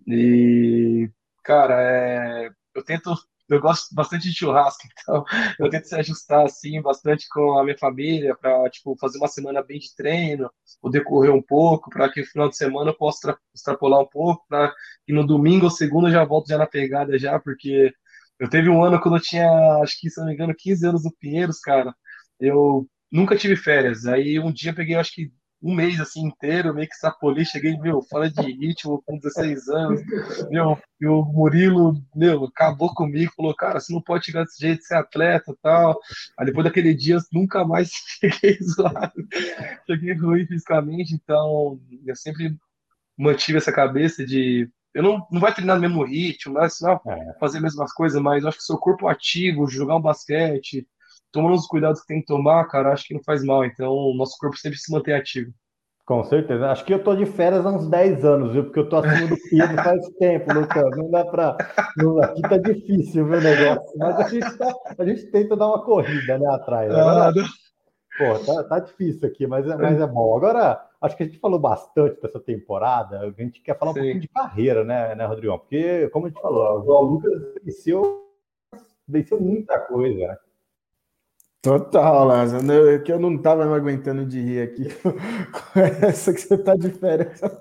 [0.07, 1.11] e,
[1.43, 3.13] cara, é, eu tento
[3.49, 5.23] eu gosto bastante de churrasco, então
[5.59, 9.63] eu tento se ajustar assim bastante com a minha família para tipo fazer uma semana
[9.63, 10.49] bem de treino,
[10.81, 14.45] poder correr um pouco, para que no final de semana eu possa extrapolar um pouco,
[14.47, 14.73] para
[15.05, 17.93] que no domingo ou segunda eu já volto já na pegada já, porque
[18.39, 19.49] eu teve um ano quando eu tinha,
[19.83, 21.93] acho que se não me engano, 15 anos no Pinheiros, cara.
[22.39, 24.05] Eu nunca tive férias.
[24.05, 27.77] Aí um dia eu peguei, acho que um mês assim inteiro, meio que sapoli, cheguei,
[27.77, 30.01] meu, fala de ritmo com 16 anos,
[30.49, 34.83] meu, e o Murilo, meu, acabou comigo, falou, cara, você não pode chegar desse jeito,
[34.83, 35.99] ser atleta tal.
[36.37, 39.13] Aí depois daquele dia, nunca mais cheguei zoado,
[39.85, 42.55] cheguei ruim fisicamente, então eu sempre
[43.17, 47.33] mantive essa cabeça de eu não, não vai treinar no mesmo ritmo, mas não é.
[47.39, 50.87] fazer as mesmas coisas, mas acho que seu corpo ativo, jogar um basquete,
[51.31, 53.65] tomando os cuidados que tem que tomar, cara, acho que não faz mal.
[53.65, 55.51] Então, o nosso corpo sempre se mantém ativo.
[56.09, 56.71] Com certeza.
[56.71, 58.63] Acho que eu tô de férias há uns 10 anos, viu?
[58.63, 60.97] Porque eu tô acima do peso faz tempo, Lucas.
[60.97, 61.55] Não dá pra.
[61.95, 63.95] Não, aqui tá difícil, viu, o negócio.
[63.95, 66.91] Mas a gente, tá, a gente tenta dar uma corrida, né, atrás.
[66.91, 67.31] Agora,
[68.17, 70.35] pô, tá, tá difícil aqui, mas, é, mas é bom.
[70.35, 73.19] Agora, acho que a gente falou bastante dessa temporada.
[73.19, 73.99] A gente quer falar um Sim.
[73.99, 75.59] pouquinho de carreira, né, né, Rodrigão?
[75.59, 78.25] Porque, como a gente falou, o João Lucas venceu,
[79.07, 80.37] venceu muita coisa, né?
[81.61, 82.71] Total, Lázaro.
[82.71, 86.73] Eu, que eu não tava me aguentando de rir aqui com essa que você tá
[86.75, 87.43] de férias.
[87.43, 87.51] ah,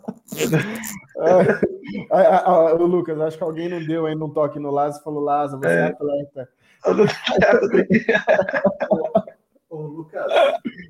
[2.12, 5.24] ah, ah, Lucas, acho que alguém não deu ainda um toque no Lázaro e falou:
[5.24, 6.48] Lázaro, você é, é atleta.
[9.68, 10.24] Ô, Lucas,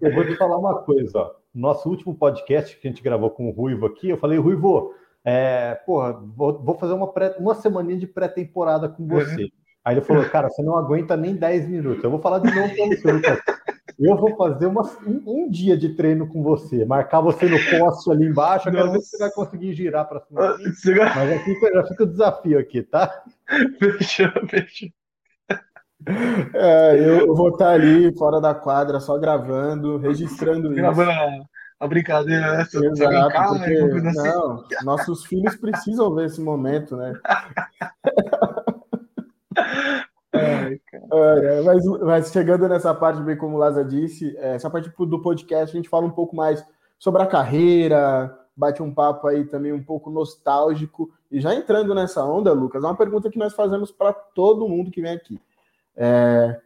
[0.03, 1.19] eu vou te falar uma coisa.
[1.19, 1.31] Ó.
[1.55, 4.93] Nosso último podcast que a gente gravou com o Ruivo aqui, eu falei, Ruivo,
[5.25, 9.45] é, porra, vou, vou fazer uma, pré, uma semaninha de pré-temporada com você.
[9.45, 9.49] Uhum.
[9.85, 12.05] Aí ele falou, cara, você não aguenta nem 10 minutos.
[12.05, 13.39] Eu vou falar de novo para você, Lucas.
[13.99, 18.09] Eu vou fazer uma, um, um, dia de treino com você, marcar você no poste
[18.13, 20.57] ali embaixo, eu quero ver se você vai conseguir girar para cima.
[21.17, 23.25] Mas aqui já fica o desafio aqui, tá?
[23.81, 24.89] Fechou, fechou.
[26.55, 31.49] É, eu vou estar ali fora da quadra, só gravando, registrando gravando isso.
[31.81, 32.63] A brincadeira, né?
[32.63, 34.17] Exato, porque, assim.
[34.17, 37.15] não, nossos filhos precisam ver esse momento, né?
[40.33, 45.23] É, mas, mas, chegando nessa parte, bem como o Laza disse, é, essa parte do
[45.23, 46.65] podcast, a gente fala um pouco mais
[46.99, 51.11] sobre a carreira, bate um papo aí também um pouco nostálgico.
[51.31, 54.91] E já entrando nessa onda, Lucas, é uma pergunta que nós fazemos para todo mundo
[54.91, 55.41] que vem aqui.
[55.97, 56.61] É,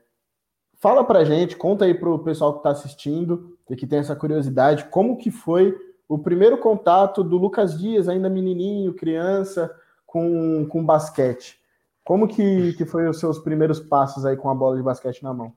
[0.79, 4.87] fala pra gente, conta aí pro pessoal que está assistindo e que tem essa curiosidade,
[4.87, 5.77] como que foi
[6.09, 9.75] o primeiro contato do Lucas Dias, ainda menininho, criança,
[10.07, 11.62] com, com basquete.
[12.05, 15.33] Como que, que foi os seus primeiros passos aí com a bola de basquete na
[15.33, 15.55] mão?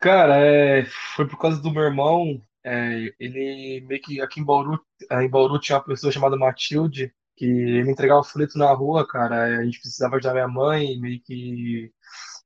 [0.00, 0.84] Cara, é,
[1.16, 2.40] foi por causa do meu irmão.
[2.64, 7.44] É, ele meio que aqui em Bauru, em Bauru tinha uma pessoa chamada Matilde, que
[7.46, 9.58] ele entregava folheto na rua, cara.
[9.58, 11.92] A gente precisava ajudar minha mãe, meio que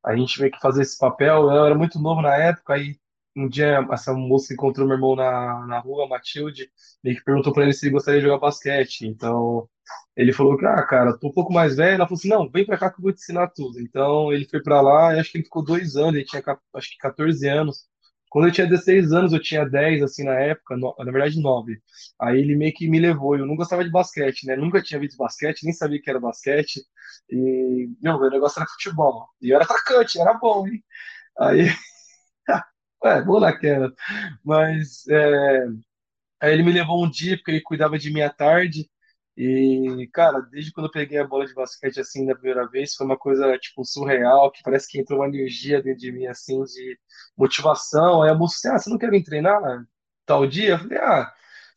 [0.05, 1.51] a gente meio que fazer esse papel.
[1.51, 2.97] Eu era muito novo na época, aí
[3.37, 6.71] um dia essa moça encontrou meu irmão na, na rua, Matilde,
[7.03, 9.03] meio que perguntou para ele se ele gostaria de jogar basquete.
[9.07, 9.69] Então,
[10.17, 11.95] ele falou que, ah, cara, tô um pouco mais velho.
[11.97, 13.81] Ela falou assim, não, vem para cá que eu vou te ensinar tudo.
[13.81, 16.43] Então, ele foi para lá e acho que ele ficou dois anos, ele tinha
[16.75, 17.87] acho que 14 anos.
[18.31, 21.79] Quando eu tinha 16 anos, eu tinha 10, assim, na época, no, na verdade 9.
[22.21, 23.37] Aí ele meio que me levou.
[23.37, 24.57] Eu não gostava de basquete, né?
[24.57, 26.81] Nunca tinha visto basquete, nem sabia que era basquete.
[27.31, 29.29] E, meu, meu negócio era futebol.
[29.41, 30.83] E eu era atacante, era bom, hein?
[31.39, 31.67] Aí,
[33.05, 33.93] é, bom naquela.
[34.45, 35.67] Mas, é...
[36.41, 38.89] aí ele me levou um dia, porque ele cuidava de mim à tarde.
[39.37, 43.07] E, cara, desde quando eu peguei a bola de basquete assim da primeira vez, foi
[43.07, 46.99] uma coisa, tipo, surreal, que parece que entrou uma energia dentro de mim, assim, de
[47.37, 48.23] motivação.
[48.23, 49.61] Aí a moça ah, você não quer vir treinar
[50.27, 50.71] tal dia?
[50.71, 51.33] Eu falei, ah,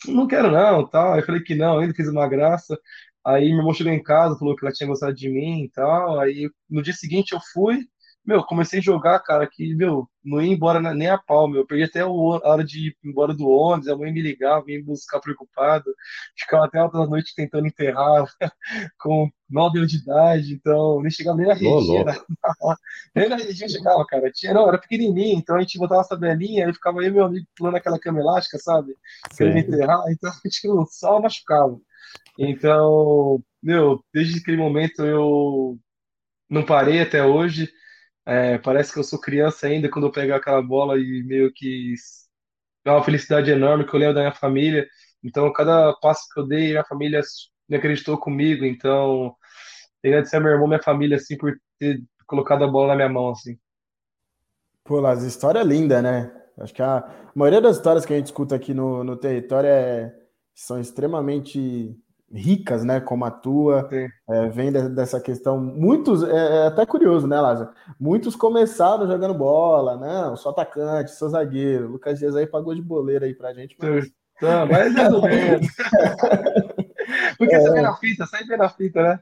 [0.08, 1.18] não quero não, tal.
[1.18, 2.78] Eu falei que não, ainda fiz uma graça.
[3.24, 6.20] Aí meu irmão chegou em casa, falou que ela tinha gostado de mim e tal.
[6.20, 7.88] Aí no dia seguinte eu fui,
[8.26, 11.62] meu, comecei a jogar, cara, que, meu, não ia embora nem a pau, meu.
[11.62, 14.80] Eu perdi até a hora de ir embora do ônibus, a mãe me ligava, vinha
[14.80, 15.86] me buscar preocupado.
[16.38, 18.26] Ficava até altas da noite tentando enterrar,
[19.00, 22.16] com 9 anos de idade, então nem chegava nem na Regina.
[23.16, 24.32] nem na Regina chegava, cara.
[24.32, 27.46] Tinha, não, era pequenininho, então a gente botava essa belinha, aí ficava aí meu amigo
[27.56, 28.96] pulando aquela cama elástica, sabe?
[29.38, 31.80] Querendo enterrar, então, tipo, só machucava.
[32.40, 35.78] Então, meu, desde aquele momento eu
[36.50, 37.70] não parei até hoje.
[38.26, 41.94] É, parece que eu sou criança ainda quando eu pego aquela bola e meio que
[42.84, 44.88] é uma felicidade enorme que eu lembro da minha família.
[45.24, 47.22] Então, cada passo que eu dei, a família
[47.68, 48.64] me acreditou comigo.
[48.64, 49.36] Então,
[50.04, 53.30] agradecer a meu irmão, minha família, assim, por ter colocado a bola na minha mão,
[53.30, 53.58] assim.
[54.84, 56.32] Pô, as histórias lindas, né?
[56.60, 60.16] Acho que a maioria das histórias que a gente escuta aqui no, no território é,
[60.54, 61.98] são extremamente
[62.36, 63.90] ricas, né, como a tua,
[64.30, 65.60] é, vem de, dessa questão.
[65.60, 67.72] Muitos, é, é, até curioso, né, Lázaro?
[68.00, 71.88] Muitos começaram jogando bola, não, sou atacante, sou zagueiro.
[71.88, 74.12] O Lucas Dias aí pagou de boleira aí pra gente, mas.
[74.40, 75.08] Tá, mas é
[77.38, 77.72] Porque é.
[77.72, 79.20] vê na fita, sempre na fita, né?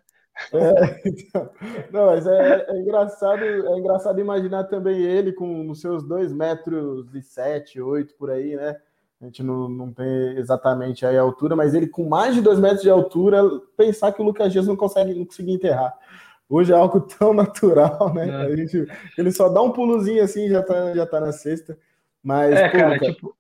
[0.52, 1.49] É, então,
[1.91, 7.13] não, mas é, é, engraçado, é engraçado imaginar também ele com os seus dois metros
[7.13, 8.76] e sete, oito por aí, né?
[9.23, 12.81] A gente não, não tem exatamente a altura, mas ele com mais de dois metros
[12.81, 13.41] de altura,
[13.77, 15.97] pensar que o Lucas Dias não consegue não conseguir enterrar.
[16.49, 18.51] Hoje é algo tão natural, né?
[18.51, 18.57] É.
[18.57, 18.86] Gente,
[19.17, 21.79] ele só dá um pulozinho assim já tá, já tá na sexta.
[22.21, 23.38] Mas, é, pô, cara, cara, tipo.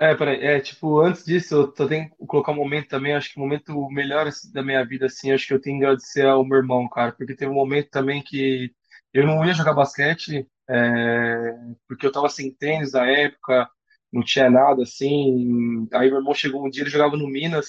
[0.00, 3.32] É, peraí, é, tipo, antes disso, eu só tenho que colocar um momento também, acho
[3.32, 6.26] que o momento melhor assim, da minha vida, assim, acho que eu tenho que agradecer
[6.26, 8.72] ao meu irmão, cara, porque teve um momento também que
[9.14, 11.54] eu não ia jogar basquete, é,
[11.86, 13.70] porque eu tava sem tênis na época,
[14.12, 15.88] não tinha nada assim.
[15.92, 17.68] Aí meu irmão chegou um dia, ele jogava no Minas,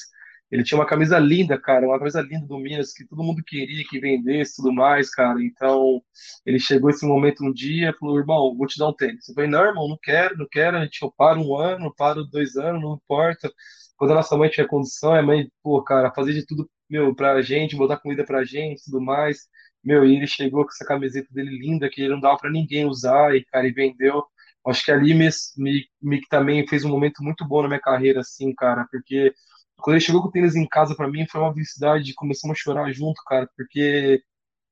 [0.52, 3.84] ele tinha uma camisa linda, cara, uma camisa linda do Minas, que todo mundo queria
[3.90, 5.42] que vendesse tudo mais, cara.
[5.44, 6.02] Então,
[6.46, 9.28] ele chegou esse momento um dia, falou, irmão, vou te dar um tênis.
[9.28, 12.24] Eu falei, não, irmão, não quero, não quero, a gente eu paro um ano, paro
[12.26, 13.52] dois anos, não importa.
[13.98, 17.42] Quando a nossa mãe tinha condição, a mãe, pô, cara, fazer de tudo, meu, pra
[17.42, 19.48] gente, botar comida pra gente, tudo mais.
[19.84, 22.86] Meu, e ele chegou com essa camiseta dele linda, que ele não dava para ninguém
[22.86, 24.24] usar, e, cara, e vendeu
[24.68, 28.22] acho que ali me, me, me, também fez um momento muito bom na minha carreira,
[28.22, 29.34] assim, cara, porque
[29.78, 32.62] quando ele chegou com o tênis em casa, para mim foi uma felicidade, começamos a
[32.62, 34.22] chorar junto, cara, porque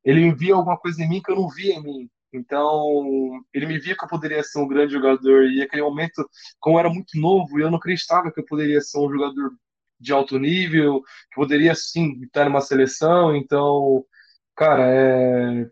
[0.03, 2.09] ele via alguma coisa em mim que eu não via em mim.
[2.33, 6.27] Então, ele me via que eu poderia ser um grande jogador, e naquele momento,
[6.59, 9.51] como eu era muito novo, eu não acreditava que eu poderia ser um jogador
[9.99, 13.35] de alto nível, que poderia sim estar numa seleção.
[13.35, 14.03] Então,
[14.55, 15.69] cara, é,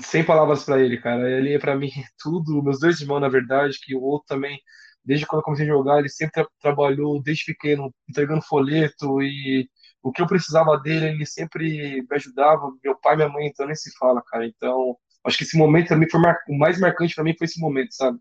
[0.00, 1.30] sem palavras para ele, cara.
[1.30, 1.90] Ele é para mim
[2.22, 4.58] tudo, meus dois irmãos, na verdade, que o outro também,
[5.04, 9.68] desde quando eu comecei a jogar, ele sempre tra trabalhou desde pequeno, entregando folheto e
[10.02, 12.72] o que eu precisava dele, ele sempre me ajudava.
[12.82, 14.46] Meu pai e minha mãe, então nem se fala, cara.
[14.46, 16.36] Então, acho que esse momento também foi mar...
[16.48, 18.18] o mais marcante para mim foi esse momento, sabe?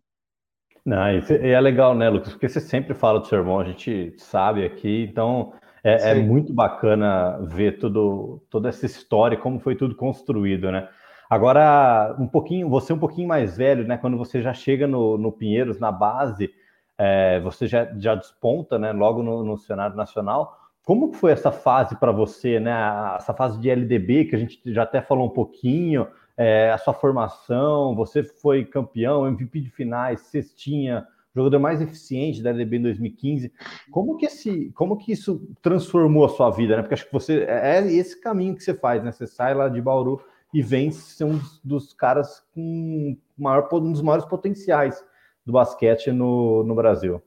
[0.85, 2.33] Não, e é legal, né, Lucas?
[2.33, 6.53] Porque você sempre fala do seu irmão, a gente sabe aqui, então é, é muito
[6.53, 10.87] bacana ver tudo, toda essa história, como foi tudo construído, né?
[11.31, 13.95] Agora, um pouquinho, você um pouquinho mais velho, né?
[13.95, 16.53] Quando você já chega no, no Pinheiros, na base,
[16.97, 18.91] é, você já, já desponta, né?
[18.91, 20.59] Logo no, no cenário nacional.
[20.83, 22.73] Como foi essa fase para você, né?
[23.15, 26.93] Essa fase de LDB, que a gente já até falou um pouquinho, é, a sua
[26.93, 33.53] formação, você foi campeão, MVP de finais, cestinha, jogador mais eficiente da LDB em 2015.
[33.89, 36.81] Como que, esse, como que isso transformou a sua vida, né?
[36.81, 39.13] Porque acho que você é, é esse caminho que você faz, né?
[39.13, 40.21] Você sai lá de Bauru
[40.53, 45.03] e vem ser um dos caras com maior, um dos maiores potenciais
[45.45, 47.21] do basquete no, no Brasil.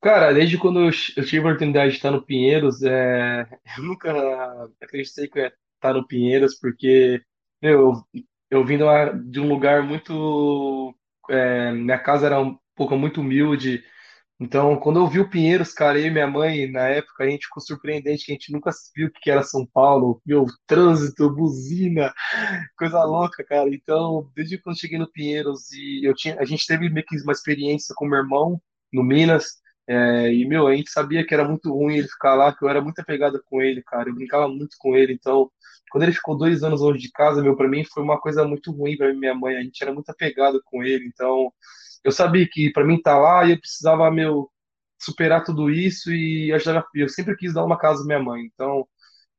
[0.00, 3.46] Cara, desde quando eu tive a oportunidade de estar no Pinheiros, é,
[3.78, 7.22] eu nunca acreditei que eu ia estar no Pinheiros, porque
[7.62, 7.94] meu,
[8.50, 8.78] eu vim
[9.30, 10.94] de um lugar muito.
[11.30, 13.84] é, minha casa era um pouco muito humilde,
[14.42, 17.46] então quando eu vi o Pinheiros, cara, eu e minha mãe, na época, a gente
[17.46, 22.12] ficou surpreendente, que a gente nunca viu o que era São Paulo, viu trânsito, buzina,
[22.76, 23.68] coisa louca, cara.
[23.72, 27.32] Então, desde quando cheguei no Pinheiros, e eu tinha, a gente teve meio que uma
[27.32, 28.60] experiência com meu irmão
[28.92, 29.60] no Minas.
[29.86, 32.68] É, e, meu, a gente sabia que era muito ruim ele ficar lá, que eu
[32.68, 34.08] era muito apegada com ele, cara.
[34.08, 35.50] Eu brincava muito com ele, então
[35.90, 38.72] quando ele ficou dois anos longe de casa, meu, para mim foi uma coisa muito
[38.72, 39.56] ruim para minha mãe.
[39.56, 41.52] A gente era muito apegado com ele, então
[42.04, 44.50] eu sabia que para mim estar tá lá eu precisava meu
[45.00, 46.84] superar tudo isso e ajudar.
[46.94, 48.86] Eu sempre quis dar uma casa à minha mãe, então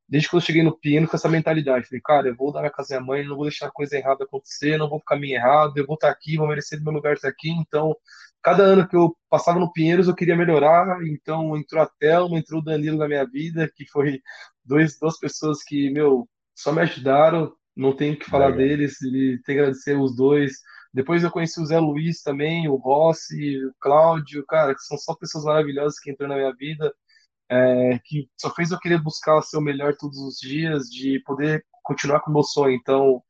[0.07, 2.71] desde que eu cheguei no piano com essa mentalidade, falei, cara, eu vou dar minha
[2.71, 5.77] casa à minha mãe, não vou deixar coisa errada acontecer, não vou ficar meio errado,
[5.77, 7.95] eu vou estar tá aqui, vou merecer meu lugar estar aqui, então
[8.41, 12.59] cada ano que eu passava no Pinheiros eu queria melhorar, então entrou a Thelma, entrou
[12.61, 14.21] o Danilo na minha vida, que foi
[14.63, 18.67] dois, duas pessoas que, meu, só me ajudaram, não tenho que falar Legal.
[18.67, 20.53] deles, e tem que agradecer os dois.
[20.93, 25.15] Depois eu conheci o Zé Luiz também, o Rossi, o Cláudio, cara, que são só
[25.15, 26.93] pessoas maravilhosas que entraram na minha vida,
[27.49, 31.65] é, que só fez eu querer buscar ser o melhor todos os dias, de poder
[31.83, 32.75] continuar com o meu sonho.
[32.75, 33.23] Então,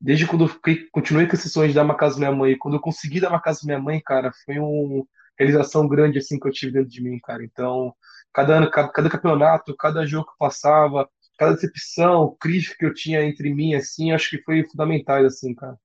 [0.00, 2.56] desde quando eu fiquei, continuei com esse sonho de dar uma casa à minha mãe,
[2.58, 5.04] quando eu consegui dar uma casa à minha mãe, cara, foi uma
[5.38, 7.44] realização grande assim que eu tive dentro de mim, cara.
[7.44, 7.94] Então,
[8.32, 12.94] cada ano, cada, cada campeonato, cada jogo que eu passava, cada decepção, crítica que eu
[12.94, 15.76] tinha entre mim, assim, acho que foi fundamental, assim, cara.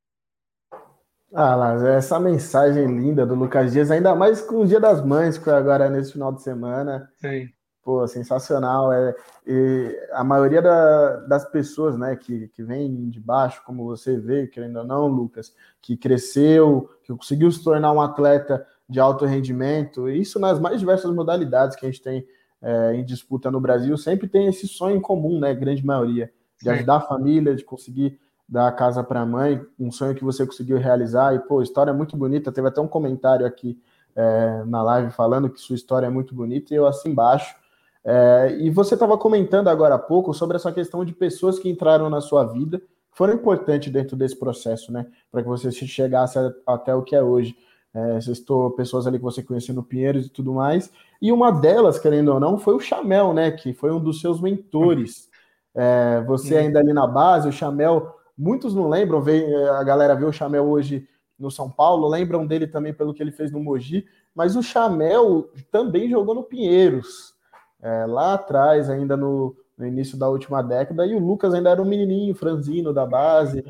[1.37, 5.37] Ah, Lars, essa mensagem linda do Lucas Dias, ainda mais com o Dia das Mães,
[5.37, 7.11] que foi agora nesse final de semana.
[7.17, 7.49] Sim.
[7.83, 8.93] Pô, sensacional.
[8.93, 9.13] É,
[10.13, 14.77] a maioria da, das pessoas né, que, que vem de baixo, como você vê, querendo
[14.77, 20.39] ou não, Lucas, que cresceu, que conseguiu se tornar um atleta de alto rendimento, isso
[20.39, 22.25] nas mais diversas modalidades que a gente tem
[22.61, 25.53] é, em disputa no Brasil sempre tem esse sonho em comum, né?
[25.53, 29.91] Grande maioria, de ajudar a família, de conseguir dar a casa para a mãe, um
[29.91, 31.35] sonho que você conseguiu realizar.
[31.35, 32.51] E, pô, história é muito bonita.
[32.51, 33.79] Teve até um comentário aqui
[34.15, 37.55] é, na live falando que sua história é muito bonita, e eu assim embaixo.
[38.03, 42.09] É, e você estava comentando agora há pouco sobre essa questão de pessoas que entraram
[42.09, 42.81] na sua vida,
[43.11, 45.07] foram importantes dentro desse processo, né?
[45.31, 47.55] Para que você chegasse até o que é hoje.
[47.93, 50.91] É, estou pessoas ali que você conheceu no Pinheiros e tudo mais.
[51.21, 53.51] E uma delas, querendo ou não, foi o Chamel, né?
[53.51, 55.29] Que foi um dos seus mentores.
[55.77, 60.25] É, você ainda ali na base, o Chamel, muitos não lembram, vê, a galera vê
[60.25, 64.05] o Chamel hoje no São Paulo, lembram dele também pelo que ele fez no Mogi,
[64.33, 67.33] mas o Chamel também jogou no Pinheiros,
[67.81, 71.81] é, lá atrás, ainda no, no, início da última década, e o Lucas ainda era
[71.81, 73.63] um menininho, franzino da base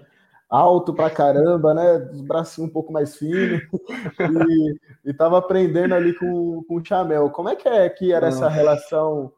[0.49, 1.97] alto pra caramba, né?
[2.13, 3.61] Os bracinhos um pouco mais finos.
[4.49, 7.29] e, e tava aprendendo ali com, com o Chamel.
[7.29, 9.31] Como é que, é que era essa relação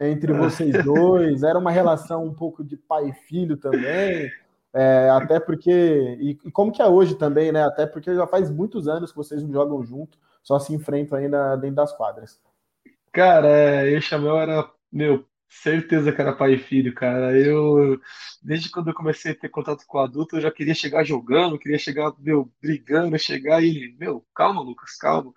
[0.00, 1.42] entre vocês dois?
[1.42, 4.30] Era uma relação um pouco de pai e filho também?
[4.74, 5.70] É, até porque.
[5.70, 7.62] E, e, como que é hoje também, né?
[7.64, 11.76] Até porque já faz muitos anos que vocês jogam junto, só se enfrentam ainda dentro
[11.76, 12.40] das quadras.
[13.12, 15.24] Cara, é, eu o Chamel era, meu,
[15.62, 17.38] Certeza que era pai e filho, cara.
[17.38, 18.00] Eu,
[18.42, 21.58] desde quando eu comecei a ter contato com o adulto, eu já queria chegar jogando,
[21.58, 25.32] queria chegar, meu, brigando, chegar e meu, calma, Lucas, calma.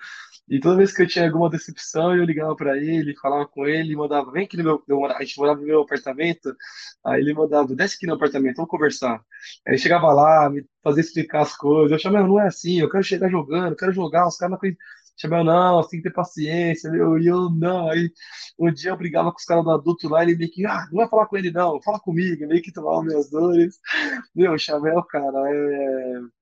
[0.50, 3.96] E toda vez que eu tinha alguma decepção, eu ligava para ele, falava com ele,
[3.96, 6.56] mandava, vem aqui no meu, eu, a gente morava no meu apartamento,
[7.06, 9.16] aí ele mandava, desce aqui no apartamento, vamos conversar.
[9.66, 12.90] Aí ele chegava lá, me fazia explicar as coisas, eu chamava, não é assim, eu
[12.90, 14.60] quero chegar jogando, eu quero jogar, os caras não
[15.20, 17.20] Chamel, não, você tem que ter paciência, meu.
[17.20, 17.90] E eu, não.
[17.90, 18.12] Aí
[18.60, 20.98] um dia eu brigava com os caras do adulto lá, ele meio que, ah, não
[20.98, 23.80] vai falar com ele, não, fala comigo, meio que tomava minhas dores.
[24.36, 26.37] Meu, Chamel, cara, é.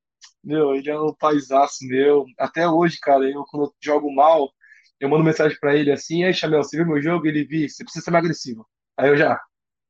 [0.46, 2.26] Meu, ele é um paisaço meu.
[2.40, 4.52] Até hoje, cara, eu quando eu jogo mal,
[5.00, 7.28] eu mando mensagem pra ele assim, aí, Chamel, você viu meu jogo?
[7.28, 8.68] Ele vi, você precisa ser mais agressivo.
[8.98, 9.42] Aí eu já,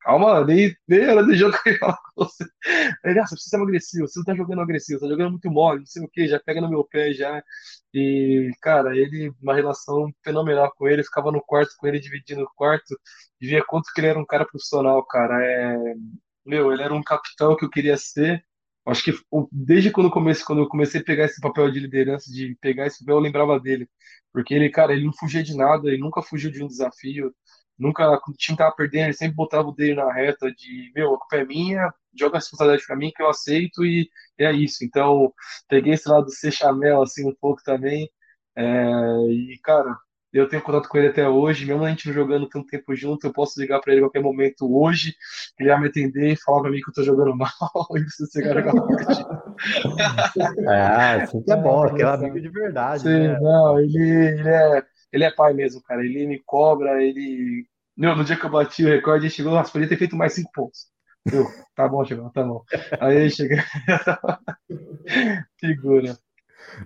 [0.02, 2.46] calma, nem, nem era do jogo que eu ia falar com você.
[3.06, 5.80] Ele, ah, você precisa ser agressivo, você não tá jogando agressivo, tá jogando muito mole,
[5.80, 7.44] não sei o que, já pega no meu pé já.
[7.94, 12.52] E, cara, ele, uma relação fenomenal com ele, ficava no quarto com ele, dividindo o
[12.56, 12.98] quarto,
[13.42, 15.44] e via quanto que ele era um cara profissional, cara.
[15.44, 15.78] É,
[16.46, 18.44] meu, ele era um capitão que eu queria ser.
[18.86, 19.14] Acho que
[19.52, 22.86] desde quando eu comecei, quando eu comecei a pegar esse papel de liderança, de pegar
[22.88, 23.90] esse papel, eu lembrava dele.
[24.32, 27.34] Porque ele, cara, ele não fugia de nada, ele nunca fugiu de um desafio.
[27.78, 31.14] Nunca, quando o time tava perdendo, ele sempre botava o dele na reta de, meu,
[31.16, 34.10] a culpa é minha, joga a responsabilidade pra mim que eu aceito e,
[34.40, 34.84] e é isso.
[34.86, 35.34] Então,
[35.68, 36.54] peguei esse lado do ser
[37.04, 38.10] assim, um pouco também.
[38.56, 38.64] É,
[39.30, 39.98] e, cara,
[40.38, 43.26] eu tenho contato com ele até hoje, mesmo a gente não jogando tanto tempo junto,
[43.26, 45.16] eu posso ligar para ele a qualquer momento hoje,
[45.60, 47.50] ele vai me atender e falar para mim que eu tô jogando mal
[47.96, 48.64] e preciso chegar
[50.68, 53.04] Ah, assim que é bom, aquele amigo de verdade.
[53.04, 53.40] Sim, né?
[53.40, 54.84] não, ele, ele, é,
[55.14, 56.04] ele é pai mesmo, cara.
[56.04, 57.66] Ele me cobra, ele.
[57.96, 60.34] Meu, no dia que eu bati o recorde, ele chegou, nossa, podia ter feito mais
[60.34, 60.88] cinco pontos.
[61.32, 62.62] Eu, tá bom, chegou, tá bom.
[63.00, 63.64] Aí chega.
[65.60, 66.18] Figura.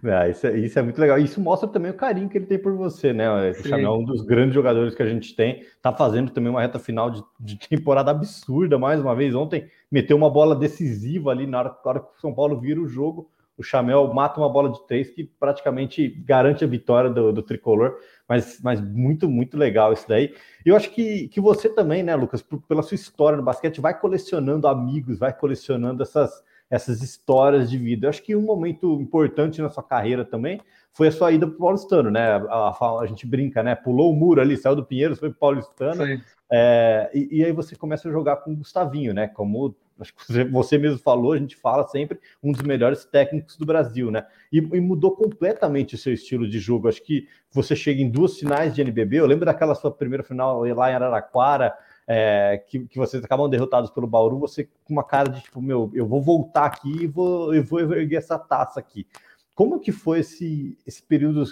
[0.04, 1.18] É, isso, é, isso, é, muito legal.
[1.18, 3.50] Isso mostra também o carinho que ele tem por você, né?
[3.52, 5.64] O Chamel é um dos grandes jogadores que a gente tem.
[5.82, 9.36] Tá fazendo também uma reta final de, de, temporada absurda, mais uma vez.
[9.36, 12.80] Ontem meteu uma bola decisiva ali na hora, na hora que o São Paulo vira
[12.80, 17.34] o jogo o Chamel mata uma bola de três que praticamente garante a vitória do,
[17.34, 20.34] do tricolor, mas, mas muito, muito legal isso daí.
[20.66, 23.82] E eu acho que, que você também, né, Lucas, por, pela sua história no basquete,
[23.82, 28.06] vai colecionando amigos, vai colecionando essas, essas histórias de vida.
[28.06, 30.62] Eu acho que um momento importante na sua carreira também
[30.94, 32.28] foi a sua ida para o Paulistano, né?
[32.28, 33.76] A, a, a, gente brinca, né?
[33.76, 36.04] Pulou o muro ali, saiu do Pinheiros, foi para o Paulistano.
[36.52, 39.28] É, e, e, aí você começa a jogar com o Gustavinho, né?
[39.28, 43.66] Como acho que você mesmo falou, a gente fala sempre, um dos melhores técnicos do
[43.66, 44.26] Brasil, né?
[44.52, 46.88] E, e, mudou completamente o seu estilo de jogo.
[46.88, 49.20] Acho que você chega em duas finais de NBB.
[49.20, 51.74] Eu lembro daquela sua primeira final lá em Araraquara,
[52.12, 55.92] é, que, que vocês acabam derrotados pelo Bauru, você com uma cara de tipo, meu,
[55.94, 59.06] eu vou voltar aqui e vou, eu vou erguer essa taça aqui.
[59.54, 61.44] Como que foi esse, esse período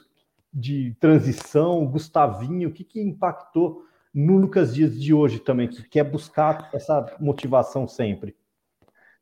[0.51, 6.03] de transição, Gustavinho, o que, que impactou no Lucas Dias de hoje também, que quer
[6.03, 8.35] buscar essa motivação sempre?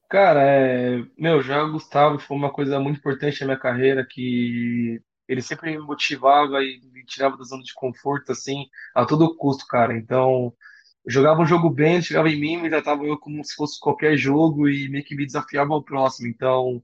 [0.07, 5.01] Cara, é, meu, já o Gustavo foi uma coisa muito importante na minha carreira, que
[5.27, 9.65] ele sempre me motivava e me tirava da zona de conforto, assim, a todo custo,
[9.67, 9.97] cara.
[9.97, 10.53] Então,
[11.05, 14.17] eu jogava um jogo bem, chegava em mim, me tratava eu como se fosse qualquer
[14.17, 16.27] jogo e meio que me desafiava ao próximo.
[16.27, 16.83] Então,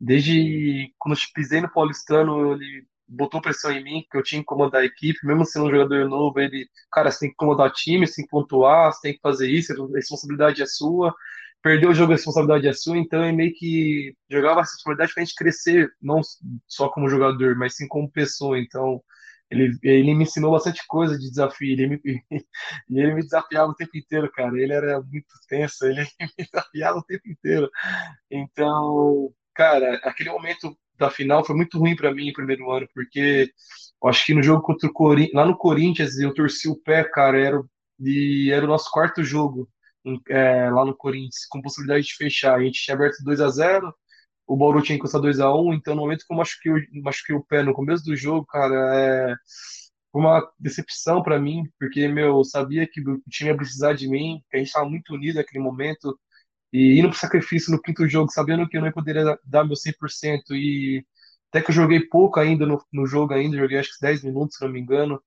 [0.00, 4.46] desde quando eu pisei no Paulistano, ele botou pressão em mim, que eu tinha que
[4.46, 8.06] comandar a equipe, mesmo sendo um jogador novo, ele, cara, você tem que comandar time,
[8.06, 11.14] você tem que pontuar, você tem que fazer isso, a responsabilidade é sua.
[11.62, 15.22] Perdeu o jogo, a responsabilidade é sua, então ele meio que jogava a responsabilidade pra
[15.24, 16.20] gente crescer, não
[16.66, 18.58] só como jogador, mas sim como pessoa.
[18.58, 19.00] Então,
[19.52, 22.00] ele, ele me ensinou bastante coisa de desafio, ele me,
[22.90, 24.58] ele me desafiava o tempo inteiro, cara.
[24.58, 26.02] Ele era muito tenso, ele
[26.38, 27.70] me desafiava o tempo inteiro.
[28.30, 33.50] Então, cara, aquele momento da final foi muito ruim para mim no primeiro ano, porque
[34.02, 37.04] eu acho que no jogo contra o Corinthians, lá no Corinthians, eu torci o pé,
[37.04, 37.62] cara, era,
[38.00, 39.68] e era o nosso quarto jogo
[40.28, 42.56] é, lá no Corinthians, com possibilidade de fechar.
[42.58, 43.94] A gente tinha aberto 2 a 0
[44.46, 46.72] o Bauru tinha encostado 2 a 1 então no momento que eu machuquei,
[47.02, 49.34] machuquei o pé no começo do jogo, cara, é,
[50.12, 54.42] uma decepção para mim, porque, meu, eu sabia que o time ia precisar de mim,
[54.50, 56.18] que a gente estava muito unido naquele momento,
[56.72, 60.54] e indo pro sacrifício no quinto jogo, sabendo que eu não poderia dar meu 100%,
[60.54, 61.04] e
[61.50, 64.56] até que eu joguei pouco ainda no, no jogo ainda, joguei acho que 10 minutos,
[64.56, 65.22] se não me engano,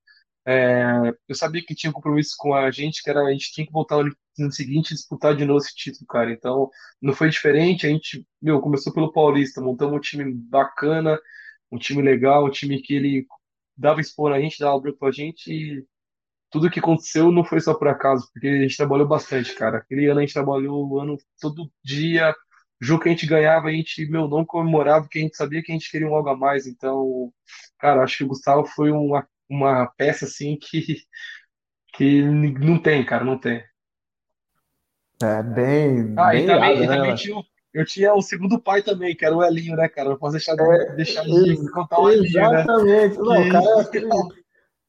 [0.46, 3.66] é, eu sabia que tinha um compromisso com a gente, que era a gente tinha
[3.66, 3.96] que voltar
[4.38, 6.32] no seguinte disputar de novo esse título, cara.
[6.32, 6.70] Então,
[7.00, 11.18] não foi diferente, a gente, meu, começou pelo Paulista, montamos um time bacana,
[11.70, 13.26] um time legal, um time que ele
[13.76, 15.86] dava expor a gente, dava branco pra gente, e
[16.50, 19.78] tudo que aconteceu não foi só por acaso, porque a gente trabalhou bastante, cara.
[19.78, 22.34] Aquele ano a gente trabalhou o ano todo dia,
[22.80, 25.72] jogo que a gente ganhava, a gente, meu, não comemorava, porque a gente sabia que
[25.72, 26.66] a gente queria um algo a mais.
[26.66, 27.32] Então,
[27.78, 31.02] cara, acho que o Gustavo foi uma, uma peça, assim, que,
[31.94, 33.62] que não tem, cara, não tem.
[35.22, 36.14] É, bem.
[36.16, 37.42] Ah, bem e também, irado, e né, também tinha,
[37.72, 40.10] eu tinha o segundo pai também, que era o Elinho, né, cara?
[40.10, 42.64] Não posso deixar de, É, deixar de contar o Elinho, né?
[42.64, 43.18] exatamente.
[43.18, 43.98] Não, o cara, eu acho que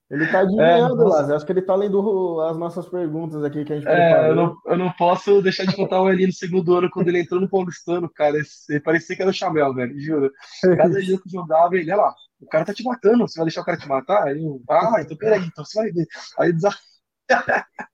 [0.09, 1.36] ele, tá é, adivinhando, nossa, Lázaro.
[1.36, 4.36] Acho que ele tá lendo as nossas perguntas aqui que a gente É, eu preparou.
[4.36, 7.39] não, eu não posso deixar de contar o Eli no segundo ano, quando ele entrou
[7.41, 8.38] no Paulistano, cara.
[8.69, 10.32] Ele parecia que era o Chamel, velho, juro.
[10.75, 13.61] Cada jogo que jogava, ele, olha lá, o cara tá te matando, você vai deixar
[13.61, 14.23] o cara te matar?
[14.28, 16.05] Aí eu, ah, então peraí, então você vai ver.
[16.39, 16.96] Aí desafio.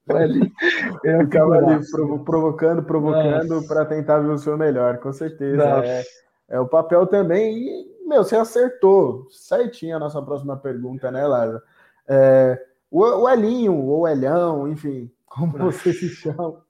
[0.10, 0.52] Ali,
[1.04, 1.80] eu ficava ali
[2.24, 5.64] provocando, provocando para tentar ver o seu melhor, com certeza.
[5.86, 6.04] É,
[6.50, 7.58] é, o papel também.
[7.58, 11.62] E, meu, você acertou certinho a nossa próxima pergunta, né, Lázaro?
[12.08, 12.62] É,
[12.92, 16.62] o, o Elinho, ou Elhão, enfim, como você se chama.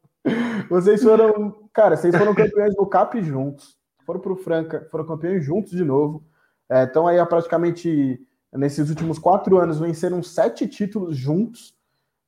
[0.69, 5.43] Vocês foram, cara, vocês foram campeões do CAP juntos, foram para o Franca, foram campeões
[5.43, 6.23] juntos de novo.
[6.69, 11.75] É, então aí praticamente nesses últimos quatro anos venceram sete títulos juntos.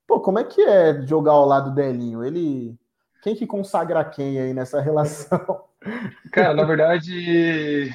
[0.08, 2.24] Pô, como é que é jogar ao lado do Elinho?
[2.24, 2.78] Ele.
[3.22, 5.66] Quem que consagra quem aí nessa relação?
[6.32, 7.92] Cara, na verdade,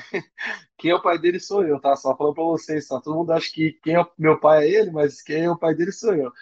[0.76, 1.94] quem é o pai dele sou eu, tá?
[1.96, 3.00] Só falando pra vocês, só.
[3.00, 5.74] Todo mundo acha que quem é meu pai é ele, mas quem é o pai
[5.74, 6.32] dele sou eu.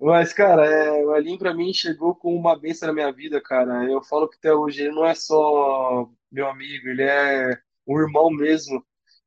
[0.00, 3.84] Mas, cara, é, o Elinho pra mim chegou com uma bênção na minha vida, cara.
[3.84, 8.30] Eu falo que até hoje ele não é só meu amigo, ele é um irmão
[8.30, 8.82] mesmo.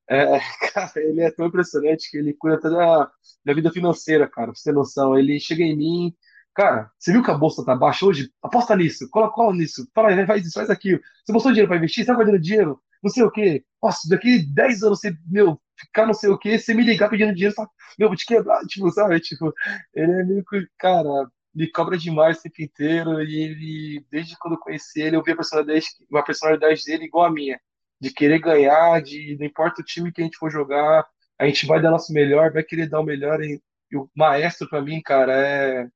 [0.10, 0.40] É,
[0.74, 3.12] cara, ele é tão impressionante que ele cuida até da,
[3.46, 5.18] da vida financeira, cara, pra você ter noção.
[5.18, 6.16] Ele chega em mim,
[6.54, 8.32] cara, você viu que a bolsa tá baixa hoje?
[8.42, 11.00] Aposta nisso, coloca cola nisso, fala, faz isso, faz aquilo.
[11.26, 12.06] Você botou dinheiro pra investir?
[12.06, 12.80] Tá guardando dinheiro?
[13.02, 13.64] Não sei o quê.
[13.82, 17.34] Nossa, daqui 10 anos você, meu, ficar não sei o quê, você me ligar pedindo
[17.34, 19.20] dinheiro, fala, meu, vou te quebrar, tipo, sabe?
[19.20, 19.54] Tipo,
[19.94, 21.10] ele é meio que, cara,
[21.54, 25.32] me cobra demais o tempo inteiro e ele, desde quando eu conheci ele, eu vi
[25.32, 27.60] a personalidade, uma personalidade dele igual a minha
[28.00, 31.06] de querer ganhar, de não importa o time que a gente for jogar,
[31.40, 33.42] a gente vai dar nosso melhor, vai querer dar o melhor.
[33.44, 35.88] E, e o maestro, para mim, cara, é.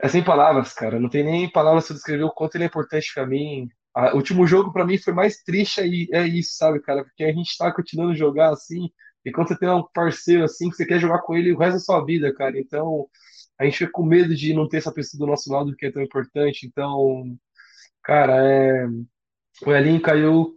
[0.00, 0.98] É sem palavras, cara.
[0.98, 3.68] Não tem nem palavras para descrever o quanto ele é importante para mim.
[4.12, 7.04] o último jogo, para mim, foi mais triste e é isso, sabe, cara?
[7.04, 8.90] Porque a gente tá continuando jogar assim,
[9.24, 11.74] e quando você tem um parceiro assim, que você quer jogar com ele o resto
[11.74, 12.58] da sua vida, cara.
[12.58, 13.08] Então,
[13.58, 15.92] a gente fica com medo de não ter essa pessoa do nosso lado que é
[15.92, 16.66] tão importante.
[16.66, 17.36] Então,
[18.02, 18.86] cara, é
[19.64, 20.54] o Elinho caiu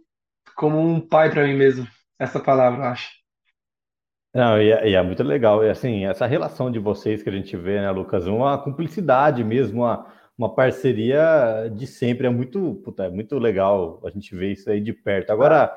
[0.54, 1.86] como um pai para mim mesmo.
[2.18, 3.10] Essa palavra, eu acho.
[4.34, 5.64] Não, e é, e é, muito legal.
[5.64, 8.26] E assim, essa relação de vocês que a gente vê, né, Lucas?
[8.26, 12.26] Uma cumplicidade mesmo, uma, uma parceria de sempre.
[12.26, 15.30] É muito, puta, é muito legal a gente ver isso aí de perto.
[15.30, 15.74] Agora,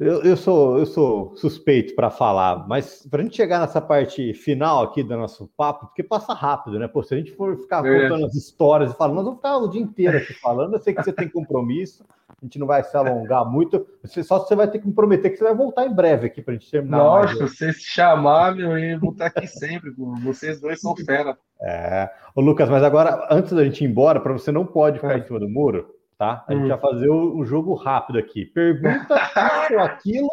[0.00, 4.32] eu, eu, sou, eu sou suspeito para falar, mas para a gente chegar nessa parte
[4.32, 6.86] final aqui do nosso papo, porque passa rápido, né?
[6.86, 8.02] Pô, se a gente for ficar é.
[8.02, 10.74] contando as histórias e falando, nós vamos ficar o dia inteiro aqui falando.
[10.74, 13.84] Eu sei que você tem compromisso, a gente não vai se alongar muito.
[14.04, 16.40] Você, só você vai ter que me prometer que você vai voltar em breve aqui
[16.40, 16.98] para a gente terminar.
[16.98, 19.92] Nossa, se se chamar, meu, eu vou estar aqui sempre.
[20.22, 21.36] Vocês dois são fera.
[21.60, 22.08] É.
[22.36, 25.18] Ô, Lucas, mas agora, antes da gente ir embora, para você não pode ficar é.
[25.18, 26.44] em cima do muro tá?
[26.46, 26.68] A gente hum.
[26.68, 28.44] vai fazer o, o, jogo rápido aqui.
[28.44, 30.28] Pergunta isso, aquilo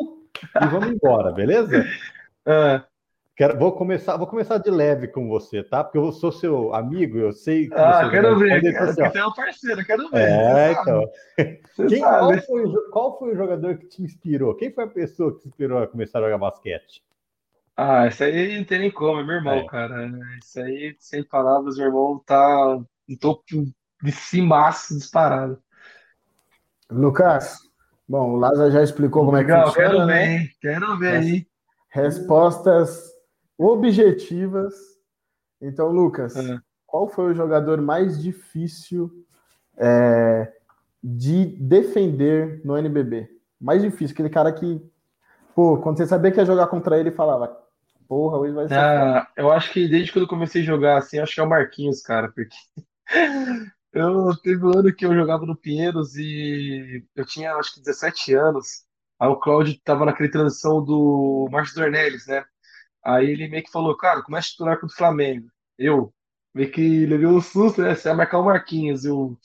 [0.62, 1.86] e vamos embora, beleza?
[2.46, 2.82] É.
[3.36, 5.84] Quero, vou começar, vou começar de leve com você, tá?
[5.84, 9.28] Porque eu sou seu amigo, eu sei que ah, quero ver, quero, assim, você é
[9.28, 10.22] um parceiro, quero ver.
[10.22, 11.04] É, então.
[11.90, 14.56] Quem, qual, foi, qual, foi, o jogador que te inspirou?
[14.56, 17.04] Quem foi a pessoa que te inspirou a começar a jogar basquete?
[17.76, 19.66] Ah, isso aí não tem nem como, é meu irmão, é.
[19.66, 20.10] cara.
[20.42, 23.44] Isso aí, sem palavras, meu irmão tá no topo
[24.02, 25.62] de cimaço disparado.
[26.90, 27.58] Lucas,
[28.08, 29.90] bom, o Lázaro já explicou como Legal, é que funciona.
[29.90, 30.50] Quero ver, né?
[30.62, 31.48] quero ver aí.
[31.90, 33.16] Respostas
[33.58, 34.74] objetivas.
[35.62, 36.60] Então, Lucas, é.
[36.86, 39.26] qual foi o jogador mais difícil
[39.78, 40.52] é,
[41.04, 43.30] de defender no NBB?
[43.60, 44.82] Mais difícil, aquele cara que,
[45.56, 47.58] pô, quando você sabia que ia jogar contra ele, falava,
[48.08, 48.78] porra, hoje vai ser.
[48.78, 51.50] Ah, eu acho que desde quando eu comecei a jogar assim, acho que é o
[51.50, 52.56] Marquinhos, cara, porque
[53.96, 58.34] eu teve um ano que eu jogava no Pinheiros e eu tinha acho que 17
[58.34, 58.86] anos.
[59.20, 62.46] Aí o Claudio tava naquele transição do Márcio Dornelles, né?
[63.04, 65.48] Aí ele meio que falou, cara, começa a titular contra o Flamengo.
[65.78, 66.14] Eu
[66.54, 67.96] meio que levei um susto, né?
[67.96, 69.06] Você vai marcar o Marquinhos.
[69.06, 69.38] Eu,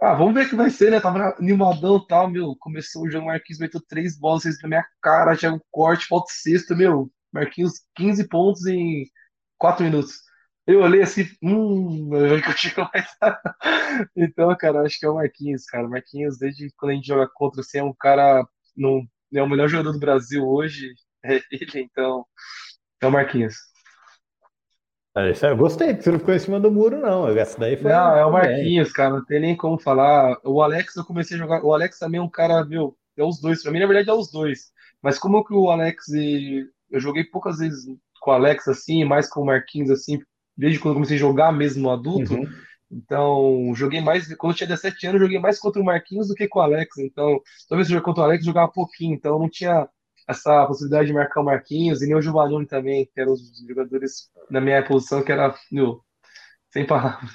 [0.00, 1.00] ah, vamos ver o que vai ser, né?
[1.00, 2.56] Tava animadão e tal, meu.
[2.60, 6.74] Começou o jogo, Marquinhos meteu três bolas na minha cara, já um corte, falta sexta,
[6.76, 7.10] meu.
[7.32, 9.06] Marquinhos 15 pontos em
[9.58, 10.23] 4 minutos.
[10.66, 12.90] Eu olhei assim, hum, eu tinha
[14.16, 15.86] Então, cara, acho que é o Marquinhos, cara.
[15.86, 19.02] Marquinhos, desde quando a gente joga contra, assim, é um cara, não,
[19.32, 22.24] é o melhor jogador do Brasil hoje, é ele, então,
[23.00, 23.56] é o Marquinhos.
[25.42, 27.28] Eu gostei, você não ficou em cima do muro, não.
[27.28, 27.92] Essa daí foi.
[27.92, 30.36] Não, é o Marquinhos, cara, não tem nem como falar.
[30.42, 31.62] O Alex, eu comecei a jogar.
[31.62, 33.62] O Alex também é um cara, meu, é os dois.
[33.62, 34.72] Pra mim, na verdade, é os dois.
[35.00, 36.68] Mas como que o Alex e.
[36.90, 37.84] Eu joguei poucas vezes
[38.20, 40.20] com o Alex assim, mais com o Marquinhos assim,
[40.56, 42.34] desde quando eu comecei a jogar mesmo adulto.
[42.34, 42.46] Uhum.
[42.90, 44.32] Então, joguei mais.
[44.36, 46.96] Quando eu tinha 17 anos, joguei mais contra o Marquinhos do que com o Alex.
[46.98, 49.14] Então, toda vez que eu contra o Alex, eu jogava pouquinho.
[49.14, 49.88] Então, não tinha
[50.28, 54.30] essa possibilidade de marcar o Marquinhos e nem o Giovanni também, que eram os jogadores
[54.50, 56.00] na minha posição, que era, meu,
[56.70, 57.30] sem palavras.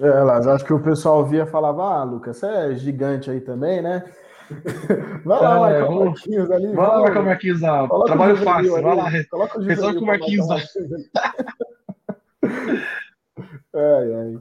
[0.00, 3.40] É, Lázaro, acho que o pessoal via e falava, ah, Lucas, você é gigante aí
[3.40, 4.04] também, né?
[5.24, 6.66] Vai lá, É, marcar o vamos- Marquinhos ali.
[6.66, 7.02] Vai lá vamos.
[7.04, 7.88] marcar o Marquinhos lá.
[8.04, 9.10] Trabalho fácil, vai lá.
[9.30, 10.64] Coloca o Resolve Juvenil com o Marquinhos ali.
[13.74, 14.38] Ai, ai.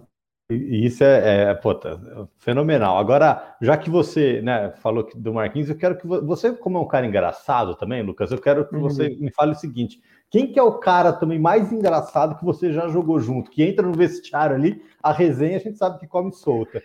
[0.52, 2.00] E isso é, é, pô, tá,
[2.38, 3.00] fenomenal.
[3.00, 6.82] Agora, já que você né, falou do Marquinhos, eu quero que vo- você, como é
[6.82, 8.82] um cara engraçado também, Lucas, eu quero que Uhum.
[8.82, 10.00] você me fale o seguinte:
[10.30, 13.50] quem que é o cara também mais engraçado que você já jogou junto?
[13.50, 16.80] Que entra no vestiário ali, a resenha a gente sabe que come solta.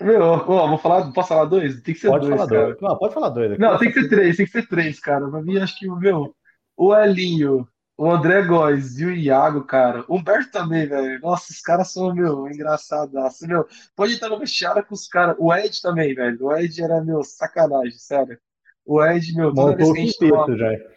[0.00, 1.82] Meu, ó, vou falar, posso falar dois?
[1.82, 2.66] Tem que ser Pode dois, falar cara.
[2.66, 2.80] dois.
[2.80, 3.52] Não, pode falar dois.
[3.52, 3.60] aqui.
[3.60, 5.28] Não, tem que ser três, tem que ser três, cara.
[5.28, 6.34] Pra mim, acho que, meu,
[6.76, 7.66] o Elinho,
[7.96, 10.04] o André Góes e o Iago, cara.
[10.08, 11.20] O Humberto também, velho.
[11.20, 13.46] Nossa, os caras são, meu, engraçadaço.
[13.46, 15.36] Meu, pode entrar no vestiário com os caras.
[15.38, 16.38] O Ed também, velho.
[16.44, 18.38] O Ed era, meu, sacanagem, sério.
[18.84, 20.92] O Ed, meu, toda vez Montou o que a gente já.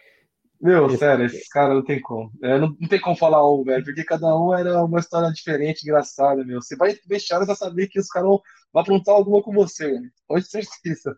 [0.60, 2.32] Meu, Esse- sério, esses caras não tem como.
[2.42, 5.82] É, não, não tem como falar um, velho, porque cada um era uma história diferente,
[5.82, 6.62] engraçada, meu.
[6.62, 7.00] Você vai e
[7.46, 8.40] vai saber que os caras vão
[8.74, 10.10] aprontar alguma com você, velho.
[10.26, 11.16] Pode certeza.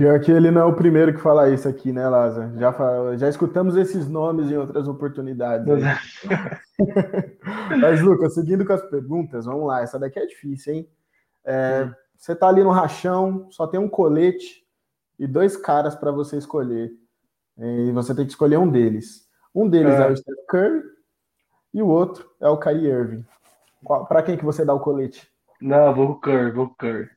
[0.00, 2.58] Pior que ele não é o primeiro que fala isso aqui, né, Lázaro?
[2.58, 5.66] Já, fa- já escutamos esses nomes em outras oportunidades.
[7.78, 9.82] Mas, Lucas, seguindo com as perguntas, vamos lá.
[9.82, 10.88] Essa daqui é difícil, hein?
[11.44, 11.86] É,
[12.16, 14.64] Você tá ali no rachão, só tem um colete
[15.18, 16.90] e dois caras para você escolher.
[17.58, 19.28] E você tem que escolher um deles.
[19.54, 20.10] Um deles é, É.
[20.10, 20.82] o Steph Curry
[21.74, 23.26] e o outro é o Kyrie Irving.
[24.08, 25.28] Para quem que você dá o colete?
[25.60, 27.10] Não, vou com o Curry, vou com o Curry.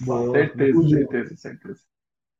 [0.00, 0.32] Boa.
[0.32, 1.80] Certeza, certeza, certeza.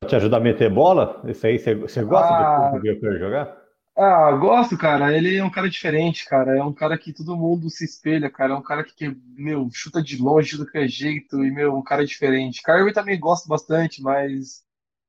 [0.06, 1.22] Te ajudar a meter bola?
[1.26, 2.70] Isso aí, você, você gosta Ah.
[2.72, 3.60] de ver o Curry jogar?
[3.96, 5.14] Ah, gosto, cara.
[5.14, 6.56] Ele é um cara diferente, cara.
[6.56, 8.54] É um cara que todo mundo se espelha, cara.
[8.54, 11.74] É um cara que, que, meu, chuta de longe, chuta de qualquer jeito e, meu,
[11.76, 12.62] um cara diferente.
[12.62, 14.62] Curry também gosto bastante, mas,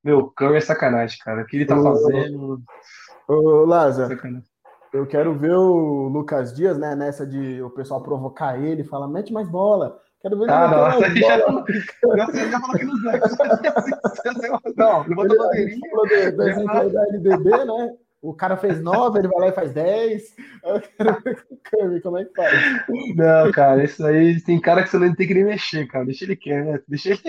[0.03, 1.43] meu, Curry é sacanagem, cara.
[1.43, 2.61] O que ele tá Ô, fazendo,
[3.27, 4.49] Ô, Lázaro, sacanagem.
[4.91, 6.93] Eu quero ver o Lucas Dias, né?
[6.93, 9.97] Nessa de o pessoal provocar ele, fala, mete mais bola.
[10.21, 11.37] Quero ver ele Ah, não, aí já.
[12.27, 13.11] Você já falou que não dá.
[14.77, 15.89] Não, levanta a bandeirinha.
[15.89, 16.05] falou
[16.81, 17.89] aí da LDB, né?
[18.21, 20.35] O cara fez 9, ele vai lá e faz 10.
[20.63, 22.53] Eu quero ver com o Curry, como é que faz?
[23.15, 26.05] Não, cara, isso aí tem cara que você não tem que nem mexer, cara.
[26.05, 26.79] Deixa ele quieto, né?
[26.87, 27.21] Deixa ele.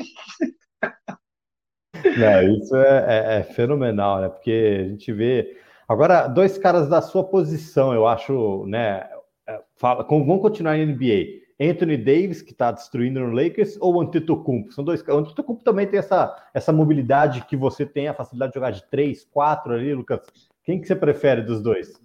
[2.18, 4.28] Não, isso é, é- é fenomenal, né?
[4.28, 5.56] Porque a gente vê.
[5.88, 9.08] Agora, dois caras da sua posição, eu acho, né?
[9.48, 11.41] é, fala- com- vão continuar em NBA.
[11.70, 14.72] Anthony Davis, que está destruindo no Lakers, ou Antetokounmpo?
[14.72, 15.02] São dois.
[15.02, 18.88] O Antetokounmpo também tem essa, essa mobilidade que você tem, a facilidade de jogar de
[18.90, 20.20] três, quatro ali, Lucas.
[20.64, 22.00] Quem que você prefere dos dois?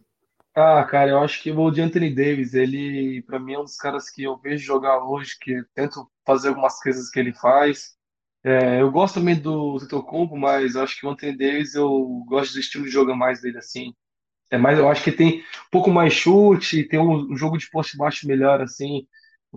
[0.55, 3.77] Ah, cara, eu acho que o de Anthony Davis, ele, pra mim, é um dos
[3.77, 7.95] caras que eu vejo jogar hoje, que tento fazer algumas coisas que ele faz.
[8.43, 12.53] É, eu gosto também do Antetokounmpo, mas eu acho que o Anthony Davis, eu gosto
[12.53, 13.93] do estilo de jogo mais dele, assim.
[14.49, 17.97] É mais, eu acho que tem um pouco mais chute, tem um jogo de poste
[17.97, 19.05] baixo melhor, assim.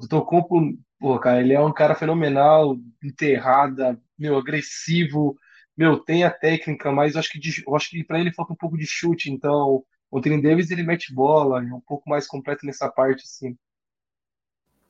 [0.00, 5.36] O Antetokounmpo, pô, cara, ele é um cara fenomenal, enterrada, meu, agressivo,
[5.76, 8.56] meu, tem a técnica, mas eu acho que, de- acho que para ele falta um
[8.56, 12.66] pouco de chute, então o Anthony Davis ele mete bola, é um pouco mais completo
[12.66, 13.56] nessa parte, assim.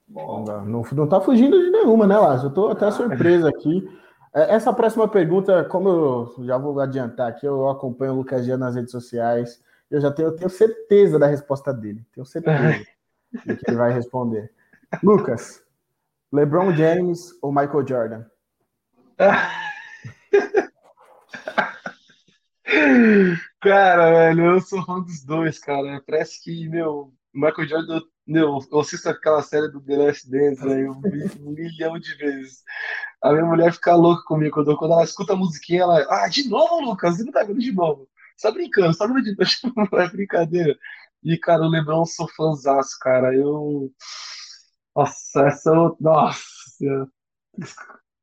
[0.09, 0.61] Não, dá.
[0.63, 2.49] não, não tá fugindo de nenhuma, né, Lázaro?
[2.49, 3.89] Eu tô até surpreso aqui.
[4.35, 8.59] É, Essa próxima pergunta, como eu já vou adiantar aqui, eu acompanho o Lucas Dias
[8.59, 9.63] nas redes sociais.
[9.91, 12.05] Eu já tenho, eu tenho certeza da resposta dele.
[12.13, 12.85] Tenho certeza
[13.45, 14.53] do que ele vai responder.
[15.03, 15.63] Lucas,
[16.33, 18.25] LeBron James ou Michael Jordan?
[23.61, 26.03] Cara, velho, eu sou fã dos dois, cara.
[26.07, 30.87] Parece que, meu, Michael Jordan, meu, eu assisto aquela série do The Last Dance, né?
[30.87, 32.63] Eu vi um milhão de vezes.
[33.23, 36.49] A minha mulher fica louca comigo quando, quando ela escuta a musiquinha, ela, ah, de
[36.49, 38.09] novo, Lucas, você não tá vendo de novo.
[38.37, 40.77] Você tá brincando, tá vendo de novo, é brincadeira.
[41.23, 43.35] E, cara, o LeBron, eu sou fãzaço, cara.
[43.35, 43.91] Eu.
[45.05, 45.71] Nossa, essa.
[45.71, 47.09] eu- Nossa.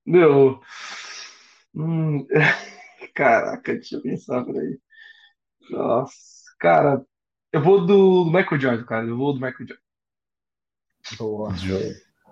[0.05, 0.61] Meu.
[1.75, 2.25] Hum,
[3.13, 4.79] Caraca, deixa eu pensar por aí.
[5.69, 6.15] Nossa,
[6.59, 7.05] cara,
[7.51, 9.05] eu vou do Michael Jordan, cara.
[9.05, 9.83] Eu vou do Michael Jordan.
[11.17, 11.49] Boa.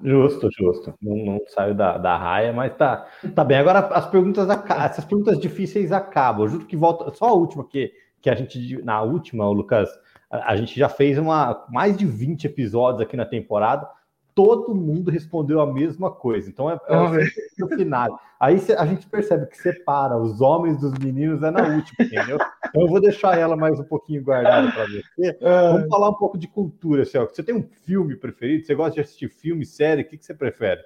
[0.02, 0.94] Justo, justo.
[1.02, 3.58] Não, não saiu da, da raia, mas tá, tá bem.
[3.58, 6.44] Agora as perguntas, aca- essas perguntas difíceis acabam.
[6.46, 7.14] Eu juro que volta.
[7.14, 8.82] Só a última que, que a gente.
[8.84, 9.90] Na última, o Lucas,
[10.30, 13.88] a, a gente já fez uma, mais de 20 episódios aqui na temporada.
[14.36, 16.50] Todo mundo respondeu a mesma coisa.
[16.50, 17.26] Então é, é Vamos
[17.62, 18.20] o final.
[18.40, 22.38] Aí a gente percebe que separa os homens dos meninos é na última, entendeu?
[22.68, 25.38] Então eu vou deixar ela mais um pouquinho guardada para você.
[25.42, 27.34] Vamos falar um pouco de cultura, Celso.
[27.34, 28.66] Você tem um filme preferido?
[28.66, 30.02] Você gosta de assistir filme, série?
[30.02, 30.82] O que, que você prefere?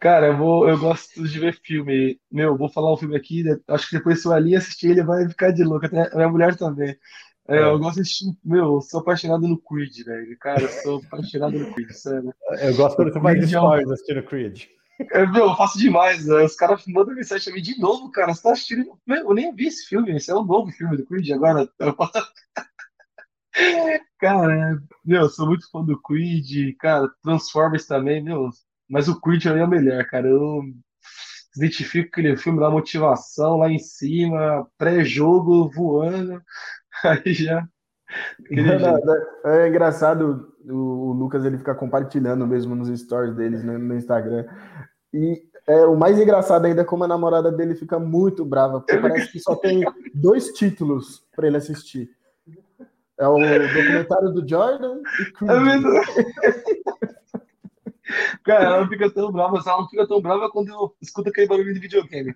[0.00, 2.18] Cara, eu vou, eu gosto de ver filme.
[2.30, 3.42] Meu, eu vou falar um filme aqui.
[3.42, 3.56] né?
[3.68, 5.86] Acho que depois se o Ali assistir, ele vai ficar de louco.
[5.86, 6.96] Até a minha mulher também.
[7.48, 7.64] É, É.
[7.64, 8.10] eu gosto de.
[8.44, 10.38] Meu, eu sou apaixonado no Creed, velho.
[10.38, 12.34] Cara, eu sou apaixonado no Creed, sério.
[12.60, 14.62] Eu gosto quando você faz é stories assistindo Creed.
[15.12, 16.26] É, meu, eu faço demais.
[16.26, 16.42] Né?
[16.44, 18.32] Os caras mandam mensagem pra mim de novo, cara.
[18.32, 18.98] Você tá assistindo?
[19.06, 20.14] Meu, eu nem vi esse filme.
[20.16, 21.68] Esse é um novo filme do Creed agora.
[24.18, 26.74] Cara, meu, eu sou muito fã do Creed.
[26.78, 28.50] Cara, Transformers também, meu.
[28.88, 30.28] Mas o Creed é o melhor, cara.
[30.28, 30.62] Eu
[31.56, 36.42] identifico aquele filme da motivação lá em cima, pré-jogo, voando.
[37.04, 37.66] Aí já.
[39.44, 44.46] É, é engraçado o, Lucas ele fica compartilhando mesmo nos stories deles né, no Instagram.
[45.12, 48.98] E é, o mais engraçado ainda é como a namorada dele fica muito brava, porque
[48.98, 49.82] parece que só tem
[50.14, 52.10] dois títulos para ele assistir.
[53.18, 55.84] É o documentário do Jordan e Creed.
[55.84, 56.84] É?
[58.44, 61.46] Cara, ela não fica tão brava, ela não fica tão brava quando eu escuto aquele
[61.46, 62.34] barulho de videogame.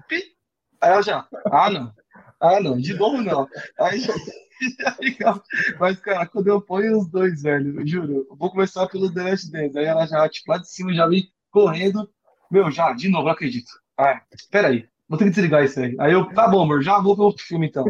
[0.80, 1.92] Aí ela já, ah não,
[2.40, 3.48] ah não, de novo não.
[3.78, 4.14] Aí já,
[5.78, 9.22] Mas, cara, quando eu ponho os dois, velho, eu juro, eu vou começar pelo The
[9.22, 9.78] Last Dance.
[9.78, 12.08] Aí ela já, tipo, lá de cima, já vem correndo.
[12.50, 13.70] Meu, já, de novo, não acredito.
[13.96, 15.96] Ah, peraí, vou ter que desligar isso aí.
[15.98, 17.84] Aí eu, tá bom, amor, já vou ver outro filme então.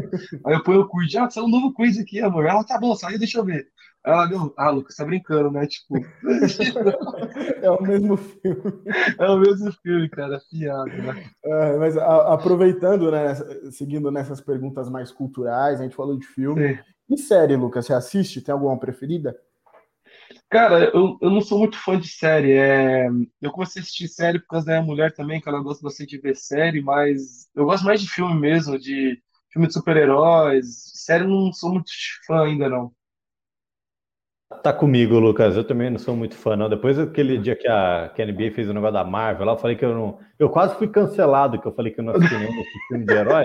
[0.47, 2.47] Aí eu ponho o quiz, já, saiu um novo quiz aqui, amor.
[2.47, 3.67] Ela, tá bom, saiu, deixa eu ver.
[4.05, 5.67] Ela, meu, ah, Lucas, tá brincando, né?
[5.67, 5.97] Tipo.
[7.61, 8.63] é o mesmo filme.
[9.19, 10.87] É o mesmo filme, cara, piada.
[10.87, 11.25] Né?
[11.45, 13.35] É, mas a, aproveitando, né,
[13.71, 16.77] seguindo nessas perguntas mais culturais, a gente falou de filme.
[16.77, 16.83] Sim.
[17.11, 18.41] E série, Lucas, você assiste?
[18.41, 19.37] Tem alguma preferida?
[20.51, 22.53] Cara, eu, eu não sou muito fã de série.
[22.53, 23.09] É...
[23.41, 26.11] Eu comecei a assistir série por causa da minha mulher também, que ela gosta bastante
[26.11, 29.21] de ver série, mas eu gosto mais de filme mesmo, de
[29.53, 30.67] filme de super-heróis.
[30.95, 31.91] Série eu não sou muito
[32.27, 32.93] fã ainda, não.
[34.63, 35.57] Tá comigo, Lucas.
[35.57, 36.69] Eu também não sou muito fã, não.
[36.71, 39.59] Depois daquele dia que a, que a NBA fez o negócio da Marvel, lá eu
[39.59, 40.19] falei que eu não.
[40.39, 43.45] Eu quase fui cancelado, que eu falei que eu não assisti nenhum filme de herói.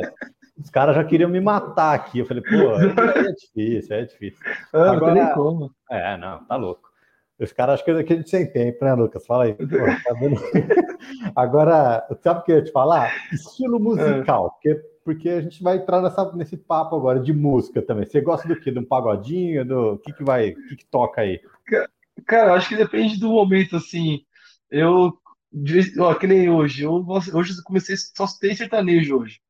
[0.58, 2.20] Os caras já queriam me matar aqui.
[2.20, 4.40] Eu falei, pô, é difícil, é difícil.
[4.74, 5.72] Ah, Agora, não tem como.
[5.90, 6.94] É, não, tá louco.
[7.40, 9.26] Os caras acham que a gente sem tempo, né, Lucas?
[9.26, 9.54] Fala aí.
[9.56, 10.14] Pô, tá
[11.36, 13.12] Agora, sabe o que eu ia te falar?
[13.34, 18.06] Estilo musical, porque, porque a gente vai entrar nessa, nesse papo agora de música também.
[18.06, 18.72] Você gosta do quê?
[18.72, 19.66] De um pagodinho?
[19.66, 21.42] Do que, que vai, o que, que toca aí?
[22.26, 24.24] Cara, acho que depende do momento, assim.
[24.70, 25.14] Eu,
[26.00, 26.84] ó, que nem hoje.
[26.84, 29.42] Eu, hoje eu comecei só ter sertanejo hoje.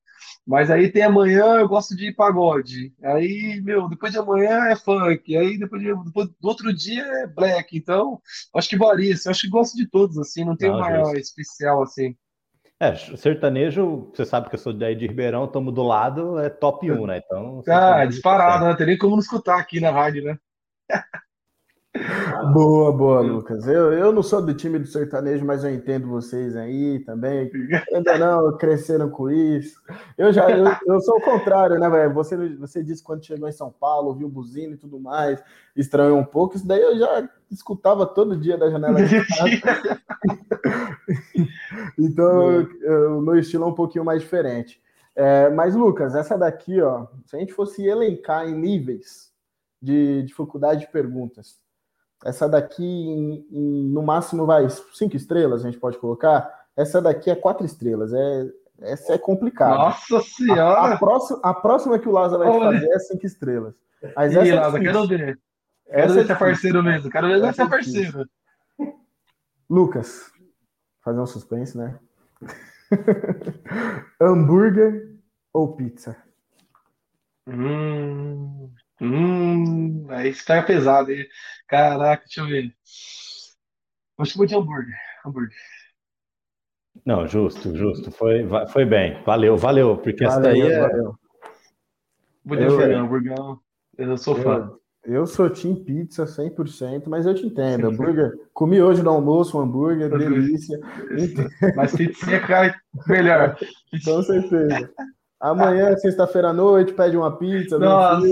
[0.45, 2.93] Mas aí tem amanhã, eu gosto de pagode.
[3.01, 5.35] Aí, meu, depois de amanhã é funk.
[5.37, 7.77] Aí depois, de, depois do outro dia é black.
[7.77, 8.21] Então,
[8.53, 9.13] acho que varia.
[9.13, 10.43] Acho que gosto de todos, assim.
[10.43, 12.15] Não tem não, maior especial, assim.
[12.77, 16.91] É, sertanejo, você sabe que eu sou daí de Ribeirão, estamos do lado, é top
[16.91, 17.21] 1, né?
[17.23, 17.63] Então.
[17.65, 18.71] Ah, disparado, né?
[18.71, 20.37] Não tem nem como não escutar aqui na rádio, né?
[22.53, 23.67] Boa, boa, Lucas.
[23.67, 27.51] Eu, eu não sou do time do sertanejo, mas eu entendo vocês aí também.
[27.93, 29.79] Ainda não cresceram com isso.
[30.17, 32.13] Eu já eu, eu sou o contrário, né, velho?
[32.15, 35.41] Você, você disse quando chegou em São Paulo, ouviu buzina e tudo mais,
[35.75, 36.55] estranhou um pouco.
[36.55, 40.01] Isso daí eu já escutava todo dia da janela de casa.
[41.97, 42.67] então,
[43.17, 44.81] o meu estilo é um pouquinho mais diferente.
[45.15, 49.31] É, mas, Lucas, essa daqui, ó, se a gente fosse elencar em níveis
[49.79, 51.61] de dificuldade de perguntas,
[52.23, 56.63] essa daqui, em, em, no máximo, vai cinco estrelas, a gente pode colocar.
[56.75, 58.13] Essa daqui é quatro estrelas.
[58.13, 58.49] É,
[58.81, 59.75] essa é complicada.
[59.75, 60.79] Nossa Senhora!
[60.79, 63.75] A, a, próxima, a próxima que o Lázaro vai fazer é cinco estrelas.
[64.15, 65.39] Mas Ih, é quero ver.
[65.85, 67.09] Quero essa ver se é parceiro mesmo.
[67.09, 68.29] Quero ver se é, é parceiro.
[69.69, 70.31] Lucas,
[71.03, 71.99] fazer um suspense, né?
[74.19, 75.17] Hambúrguer
[75.53, 76.15] ou pizza?
[77.47, 78.71] Hum,
[79.01, 81.11] hum, aí está pesado.
[81.11, 81.25] Hein?
[81.67, 82.73] Caraca, deixa eu ver.
[84.17, 84.95] Acho que vou de hambúrguer.
[85.25, 85.57] Hambúrguer.
[87.05, 88.11] Não, justo, justo.
[88.11, 89.21] Foi, foi bem.
[89.23, 89.97] Valeu, valeu.
[89.97, 90.79] Porque essa daí é.
[90.79, 91.15] Valeu.
[92.45, 93.35] Vou de hambúrguer, hambúrguer.
[93.97, 94.71] Eu sou fã.
[95.05, 97.87] Eu sou Team Pizza 100%, mas eu te entendo.
[97.87, 100.79] Hambúrguer, comi hoje no almoço um hambúrguer, delícia.
[101.75, 102.73] Mas pizza cai
[103.05, 103.57] melhor.
[104.05, 104.89] Com certeza.
[105.43, 107.77] Amanhã, sexta-feira à noite, pede uma pizza.
[107.77, 108.25] Nossa.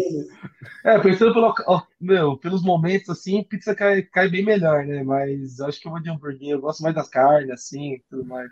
[0.85, 5.03] É, pensando pelo, ó, meu, pelos momentos, assim, pizza cai, cai bem melhor, né?
[5.03, 6.51] Mas acho que eu vou de hambúrguer.
[6.51, 8.49] Eu gosto mais das carnes, assim, tudo mais.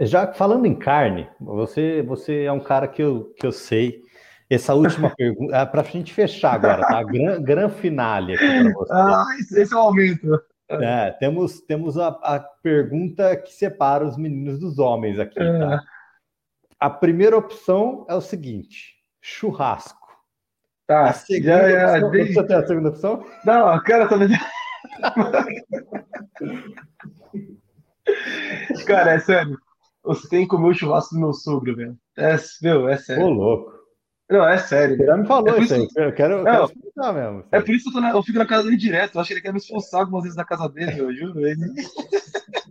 [0.00, 4.02] Já falando em carne, você, você é um cara que eu, que eu sei.
[4.50, 7.02] Essa última pergunta, é para a gente fechar agora, tá?
[7.02, 8.92] Gran, gran finale aqui para você.
[8.92, 9.24] Ah,
[9.56, 10.42] esse é o aumento.
[10.68, 15.82] É, temos, temos a, a pergunta que separa os meninos dos homens aqui, tá?
[16.82, 16.86] É.
[16.86, 20.00] A primeira opção é o seguinte: churrasco.
[20.86, 22.34] Tá, a segunda já, já, opção, desde...
[22.34, 23.24] Você tem a segunda opção?
[23.44, 24.28] Não, eu quero também.
[28.84, 29.56] cara, é sério.
[30.04, 31.96] Você tem que comer o churrasco do meu sogro, velho.
[32.18, 33.24] É, meu, é sério.
[33.24, 33.72] Ô, louco.
[34.28, 34.96] Não, é sério.
[34.96, 35.86] Ele já me falou é isso aí.
[35.96, 37.44] Eu quero, não, quero mesmo.
[37.52, 39.14] É por isso que eu, na, eu, fico na casa dele direto.
[39.14, 41.46] Eu acho que ele quer me expulsar algumas vezes da casa dele, eu juro.
[41.46, 41.60] Ele...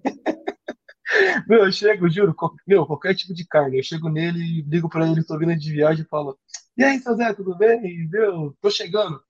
[1.48, 2.36] Meu, eu chego, juro,
[2.68, 6.04] meu, qualquer tipo de carne, eu chego nele, ligo pra ele, tô vindo de viagem
[6.04, 6.38] e falo,
[6.78, 8.08] e aí, seu Zé, tudo bem?
[8.10, 9.22] Meu, tô chegando.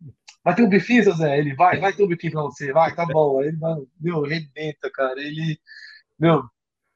[0.43, 1.37] Vai ter um bifinho, seu Zé?
[1.37, 3.39] Ele, vai, vai ter um bifinho pra você, vai, tá bom.
[3.39, 3.57] Aí ele,
[3.99, 5.19] meu, rebenta, cara.
[5.19, 5.59] Ele,
[6.19, 6.43] meu,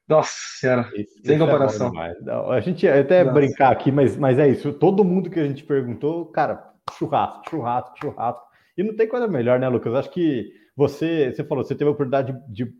[0.08, 1.92] nossa senhora, isso, sem é comparação.
[2.00, 3.34] É a gente ia até nossa.
[3.34, 4.72] brincar aqui, mas, mas é isso.
[4.72, 8.46] Todo mundo que a gente perguntou, cara, churrasco, churrasco, churrasco.
[8.78, 9.94] E não tem coisa melhor, né, Lucas?
[9.94, 12.74] Acho que você, você falou, você teve a oportunidade de, de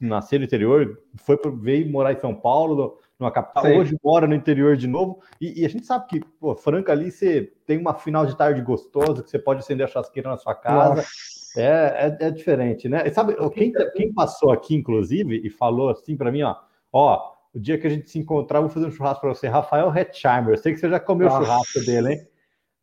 [0.00, 3.78] nascer no interior, foi veio morar em São Paulo, numa capital, Sim.
[3.78, 7.10] hoje mora no interior de novo, e, e, a gente sabe que, pô, Franca ali
[7.10, 10.54] você tem uma final de tarde gostosa, que você pode acender a chasqueira na sua
[10.54, 11.04] casa,
[11.54, 13.06] é, é, é, diferente, né?
[13.06, 16.56] E sabe, quem, quem passou aqui, inclusive, e falou assim para mim, ó,
[16.90, 19.94] ó, o dia que a gente se encontrar, vou fazer um churrasco para você, Rafael
[19.94, 22.33] Hetzheimer, eu sei que você já comeu o churrasco dele, hein?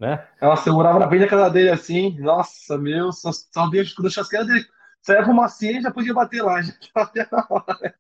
[0.02, 0.26] Né?
[0.42, 4.08] Nossa, eu morava na frente da casa dele assim, nossa, meu, só sabia que quando
[4.08, 4.66] a chasqueira dele
[5.00, 6.74] saia fumacinha já podia bater lá, já
[7.32, 7.96] na hora.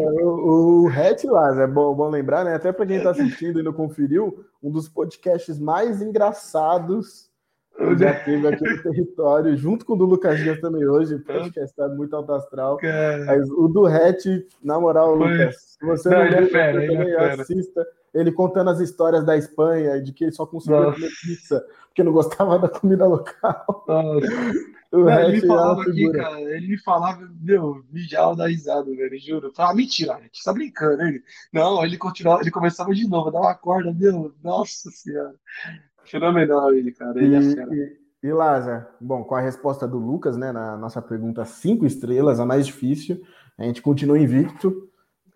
[0.00, 2.56] o, o Hatch lá, é bom, bom lembrar, né?
[2.56, 7.28] Até para quem está assistindo e não conferiu, um dos podcasts mais engraçados
[7.76, 11.14] que já teve aqui no território, junto com o do Lucas Dias também hoje.
[11.14, 12.78] O podcast está muito alto astral.
[13.26, 14.26] Mas o do Hatch,
[14.60, 15.14] na moral.
[15.14, 17.86] Lucas, se você não, não é fera, também é assista.
[18.18, 21.64] Ele contando as histórias da Espanha, de que ele só conseguia comer pizza
[21.98, 23.84] porque não gostava da comida local.
[23.86, 24.26] Nossa.
[24.90, 29.48] Não, ele me falava aqui, cara, ele me falava, meu, mijava da risada, velho, juro.
[29.48, 31.22] Eu falava, mentira, gente, tá brincando, ele.
[31.52, 35.34] Não, ele continuava, ele começava de novo, dava uma corda, meu, nossa senhora.
[36.06, 37.22] Fenomenal ele, cara.
[37.22, 41.02] Ele e, é e, e Lázaro, bom, com a resposta do Lucas, né, na nossa
[41.02, 43.20] pergunta cinco estrelas, a mais difícil,
[43.58, 44.88] a gente continua invicto.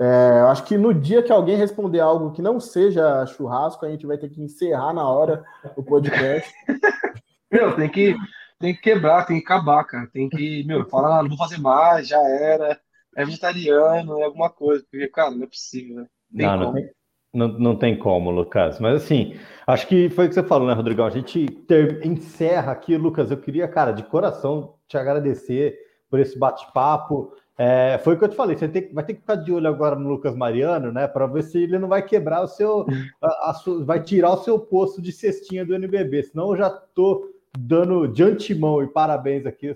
[0.03, 3.89] É, eu acho que no dia que alguém responder algo que não seja churrasco, a
[3.89, 5.45] gente vai ter que encerrar na hora
[5.77, 6.53] o podcast.
[7.49, 8.17] meu, tem que
[8.59, 10.09] tem que quebrar, tem que acabar, cara.
[10.13, 12.81] Tem que, meu, falar, ah, não vou fazer mais, já era.
[13.17, 14.85] É vegetariano, é alguma coisa.
[14.91, 16.07] Porque, cara, não é possível, né?
[16.33, 16.91] Não, não, tem,
[17.33, 18.81] não, não tem como, Lucas.
[18.81, 19.37] Mas assim,
[19.67, 21.07] acho que foi o que você falou, né, Rodrigão?
[21.07, 23.31] A gente ter, encerra aqui, Lucas.
[23.31, 25.79] Eu queria, cara, de coração te agradecer
[26.13, 27.33] por esse bate-papo.
[27.57, 29.67] É, foi o que eu te falei, você tem, vai ter que ficar de olho
[29.67, 31.09] agora no Lucas Mariano, né?
[31.09, 32.85] Para ver se ele não vai quebrar o seu.
[33.23, 36.25] A, a, vai tirar o seu posto de cestinha do NBB.
[36.25, 39.75] Senão eu já tô dando de antemão e parabéns aqui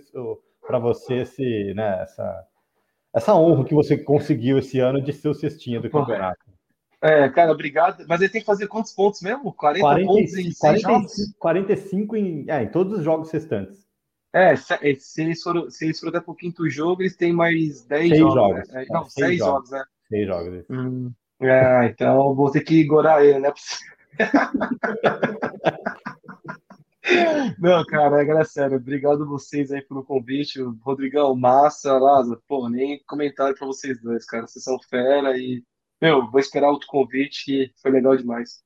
[0.60, 2.44] para você esse, né, essa,
[3.14, 6.44] essa honra que você conseguiu esse ano de ser o cestinha do campeonato.
[7.00, 8.04] É, cara, obrigado.
[8.06, 9.52] Mas ele tem que fazer quantos pontos mesmo?
[9.54, 11.34] 40 40, pontos em 45, jogos?
[11.38, 13.85] 45 em, é, em todos os jogos restantes.
[14.36, 17.86] É, é, se eles forem, se eles forem até o quinto jogo, eles têm mais
[17.86, 18.34] 10 seis jogos.
[18.34, 18.68] jogos.
[18.68, 18.86] Né?
[18.90, 19.40] Não, 6 jogos.
[19.70, 19.84] jogos, né?
[20.10, 20.64] 6 jogos.
[20.68, 21.10] Hum.
[21.40, 23.50] É, então vou ter que igorar ele, né?
[27.58, 28.76] Não, cara, é sério.
[28.76, 30.60] Obrigado vocês aí pelo convite.
[30.82, 32.42] Rodrigão, massa, Lázaro.
[32.46, 34.46] Pô, nem comentário pra vocês dois, cara.
[34.46, 35.64] Vocês são fera e,
[36.02, 38.62] meu, vou esperar outro convite que foi legal demais.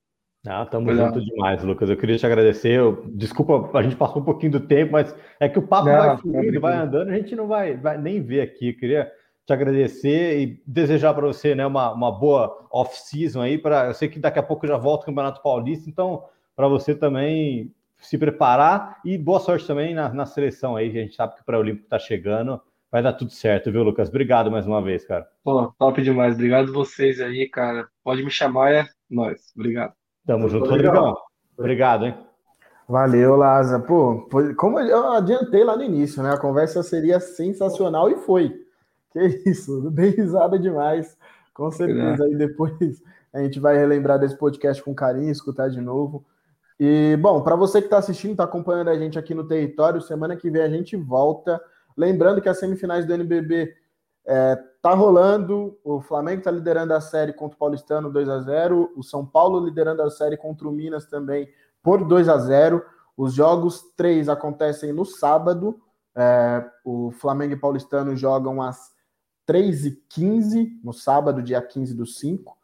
[0.47, 1.91] Ah, tamo junto demais, Lucas.
[1.91, 2.73] Eu queria te agradecer.
[2.73, 5.97] Eu, desculpa, a gente passou um pouquinho do tempo, mas é que o papo não,
[5.97, 8.71] vai fluindo, vai andando, a gente não vai, vai nem ver aqui.
[8.71, 9.13] Eu queria
[9.47, 13.59] te agradecer e desejar para você né, uma, uma boa off-season aí.
[13.59, 16.25] Pra, eu sei que daqui a pouco já volta o Campeonato Paulista, então
[16.57, 21.03] para você também se preparar e boa sorte também na, na seleção aí, que a
[21.03, 22.61] gente sabe que o pré-olímpico está chegando.
[22.91, 24.09] Vai dar tudo certo, viu, Lucas?
[24.09, 25.29] Obrigado mais uma vez, cara.
[25.45, 26.35] Pô, top demais.
[26.35, 27.87] Obrigado vocês aí, cara.
[28.03, 29.53] Pode me chamar, é nós.
[29.55, 30.00] Obrigado.
[30.31, 31.17] Tamo junto, Rodrigão.
[31.59, 32.15] Obrigado, hein?
[32.89, 33.83] Valeu, Lázaro.
[33.83, 36.33] Pô, como eu adiantei lá no início, né?
[36.33, 38.65] A conversa seria sensacional e foi.
[39.11, 41.19] Que isso, bem risada demais.
[41.53, 42.23] Com certeza.
[42.23, 43.03] Aí depois
[43.33, 46.25] a gente vai relembrar desse podcast com carinho, escutar de novo.
[46.79, 50.37] E, bom, para você que está assistindo, está acompanhando a gente aqui no território, semana
[50.37, 51.61] que vem a gente volta.
[51.97, 53.75] Lembrando que as semifinais do NBB
[54.33, 55.77] é, tá rolando.
[55.83, 59.59] O Flamengo está liderando a série contra o Paulistano 2 a 0 O São Paulo
[59.59, 61.49] liderando a série contra o Minas também
[61.83, 62.81] por 2 a 0
[63.17, 65.81] Os jogos 3 acontecem no sábado.
[66.15, 68.93] É, o Flamengo e Paulistano jogam às
[69.49, 72.57] 3h15, no sábado, dia 15 do 5.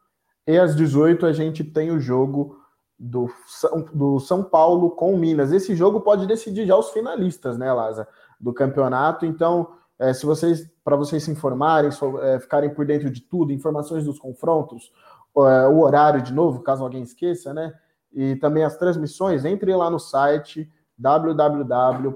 [0.46, 2.60] E às 18 a gente tem o jogo
[2.96, 5.50] do São, do São Paulo com o Minas.
[5.50, 8.06] Esse jogo pode decidir já os finalistas, né, Laza,
[8.38, 9.26] do campeonato.
[9.26, 13.52] Então, é, se vocês, para vocês se informarem, so, é, ficarem por dentro de tudo,
[13.52, 14.92] informações dos confrontos,
[15.36, 17.72] é, o horário de novo, caso alguém esqueça, né?
[18.12, 22.12] E também as transmissões, entre lá no site www.lnb.com.br,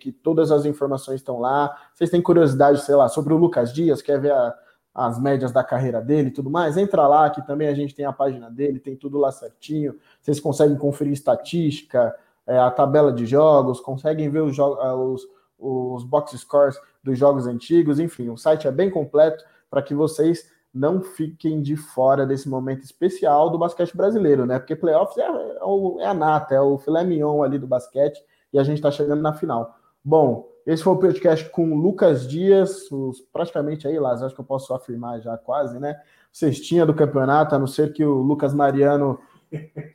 [0.00, 1.76] que todas as informações estão lá.
[1.92, 4.54] Vocês têm curiosidade, sei lá, sobre o Lucas Dias, quer ver a,
[4.94, 8.04] as médias da carreira dele e tudo mais, entra lá que também a gente tem
[8.04, 9.96] a página dele, tem tudo lá certinho.
[10.20, 12.14] Vocês conseguem conferir estatística,
[12.46, 15.26] é, a tabela de jogos, conseguem ver os, os,
[15.62, 20.50] os box scores dos jogos antigos, enfim, o site é bem completo para que vocês
[20.74, 24.58] não fiquem de fora desse momento especial do basquete brasileiro, né?
[24.58, 28.58] Porque playoffs é, é, é a nata, é o filé mignon ali do basquete e
[28.58, 29.76] a gente está chegando na final.
[30.02, 34.40] Bom, esse foi o podcast com o Lucas Dias, os, praticamente aí, Lázaro, acho que
[34.40, 36.00] eu posso afirmar já quase, né?
[36.32, 39.18] Cestinha do campeonato, a não ser que o Lucas Mariano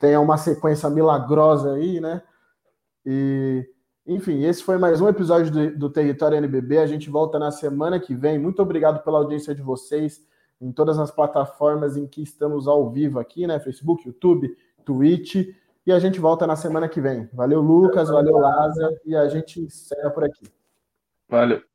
[0.00, 2.22] tenha uma sequência milagrosa aí, né?
[3.04, 3.68] E,
[4.08, 6.78] enfim, esse foi mais um episódio do, do Território NBB.
[6.78, 8.38] A gente volta na semana que vem.
[8.38, 10.26] Muito obrigado pela audiência de vocês
[10.58, 13.60] em todas as plataformas em que estamos ao vivo aqui, né?
[13.60, 15.54] Facebook, YouTube, Twitch.
[15.86, 17.28] E a gente volta na semana que vem.
[17.34, 20.50] Valeu, Lucas, valeu, Lázaro, e a gente encerra por aqui.
[21.28, 21.67] Valeu.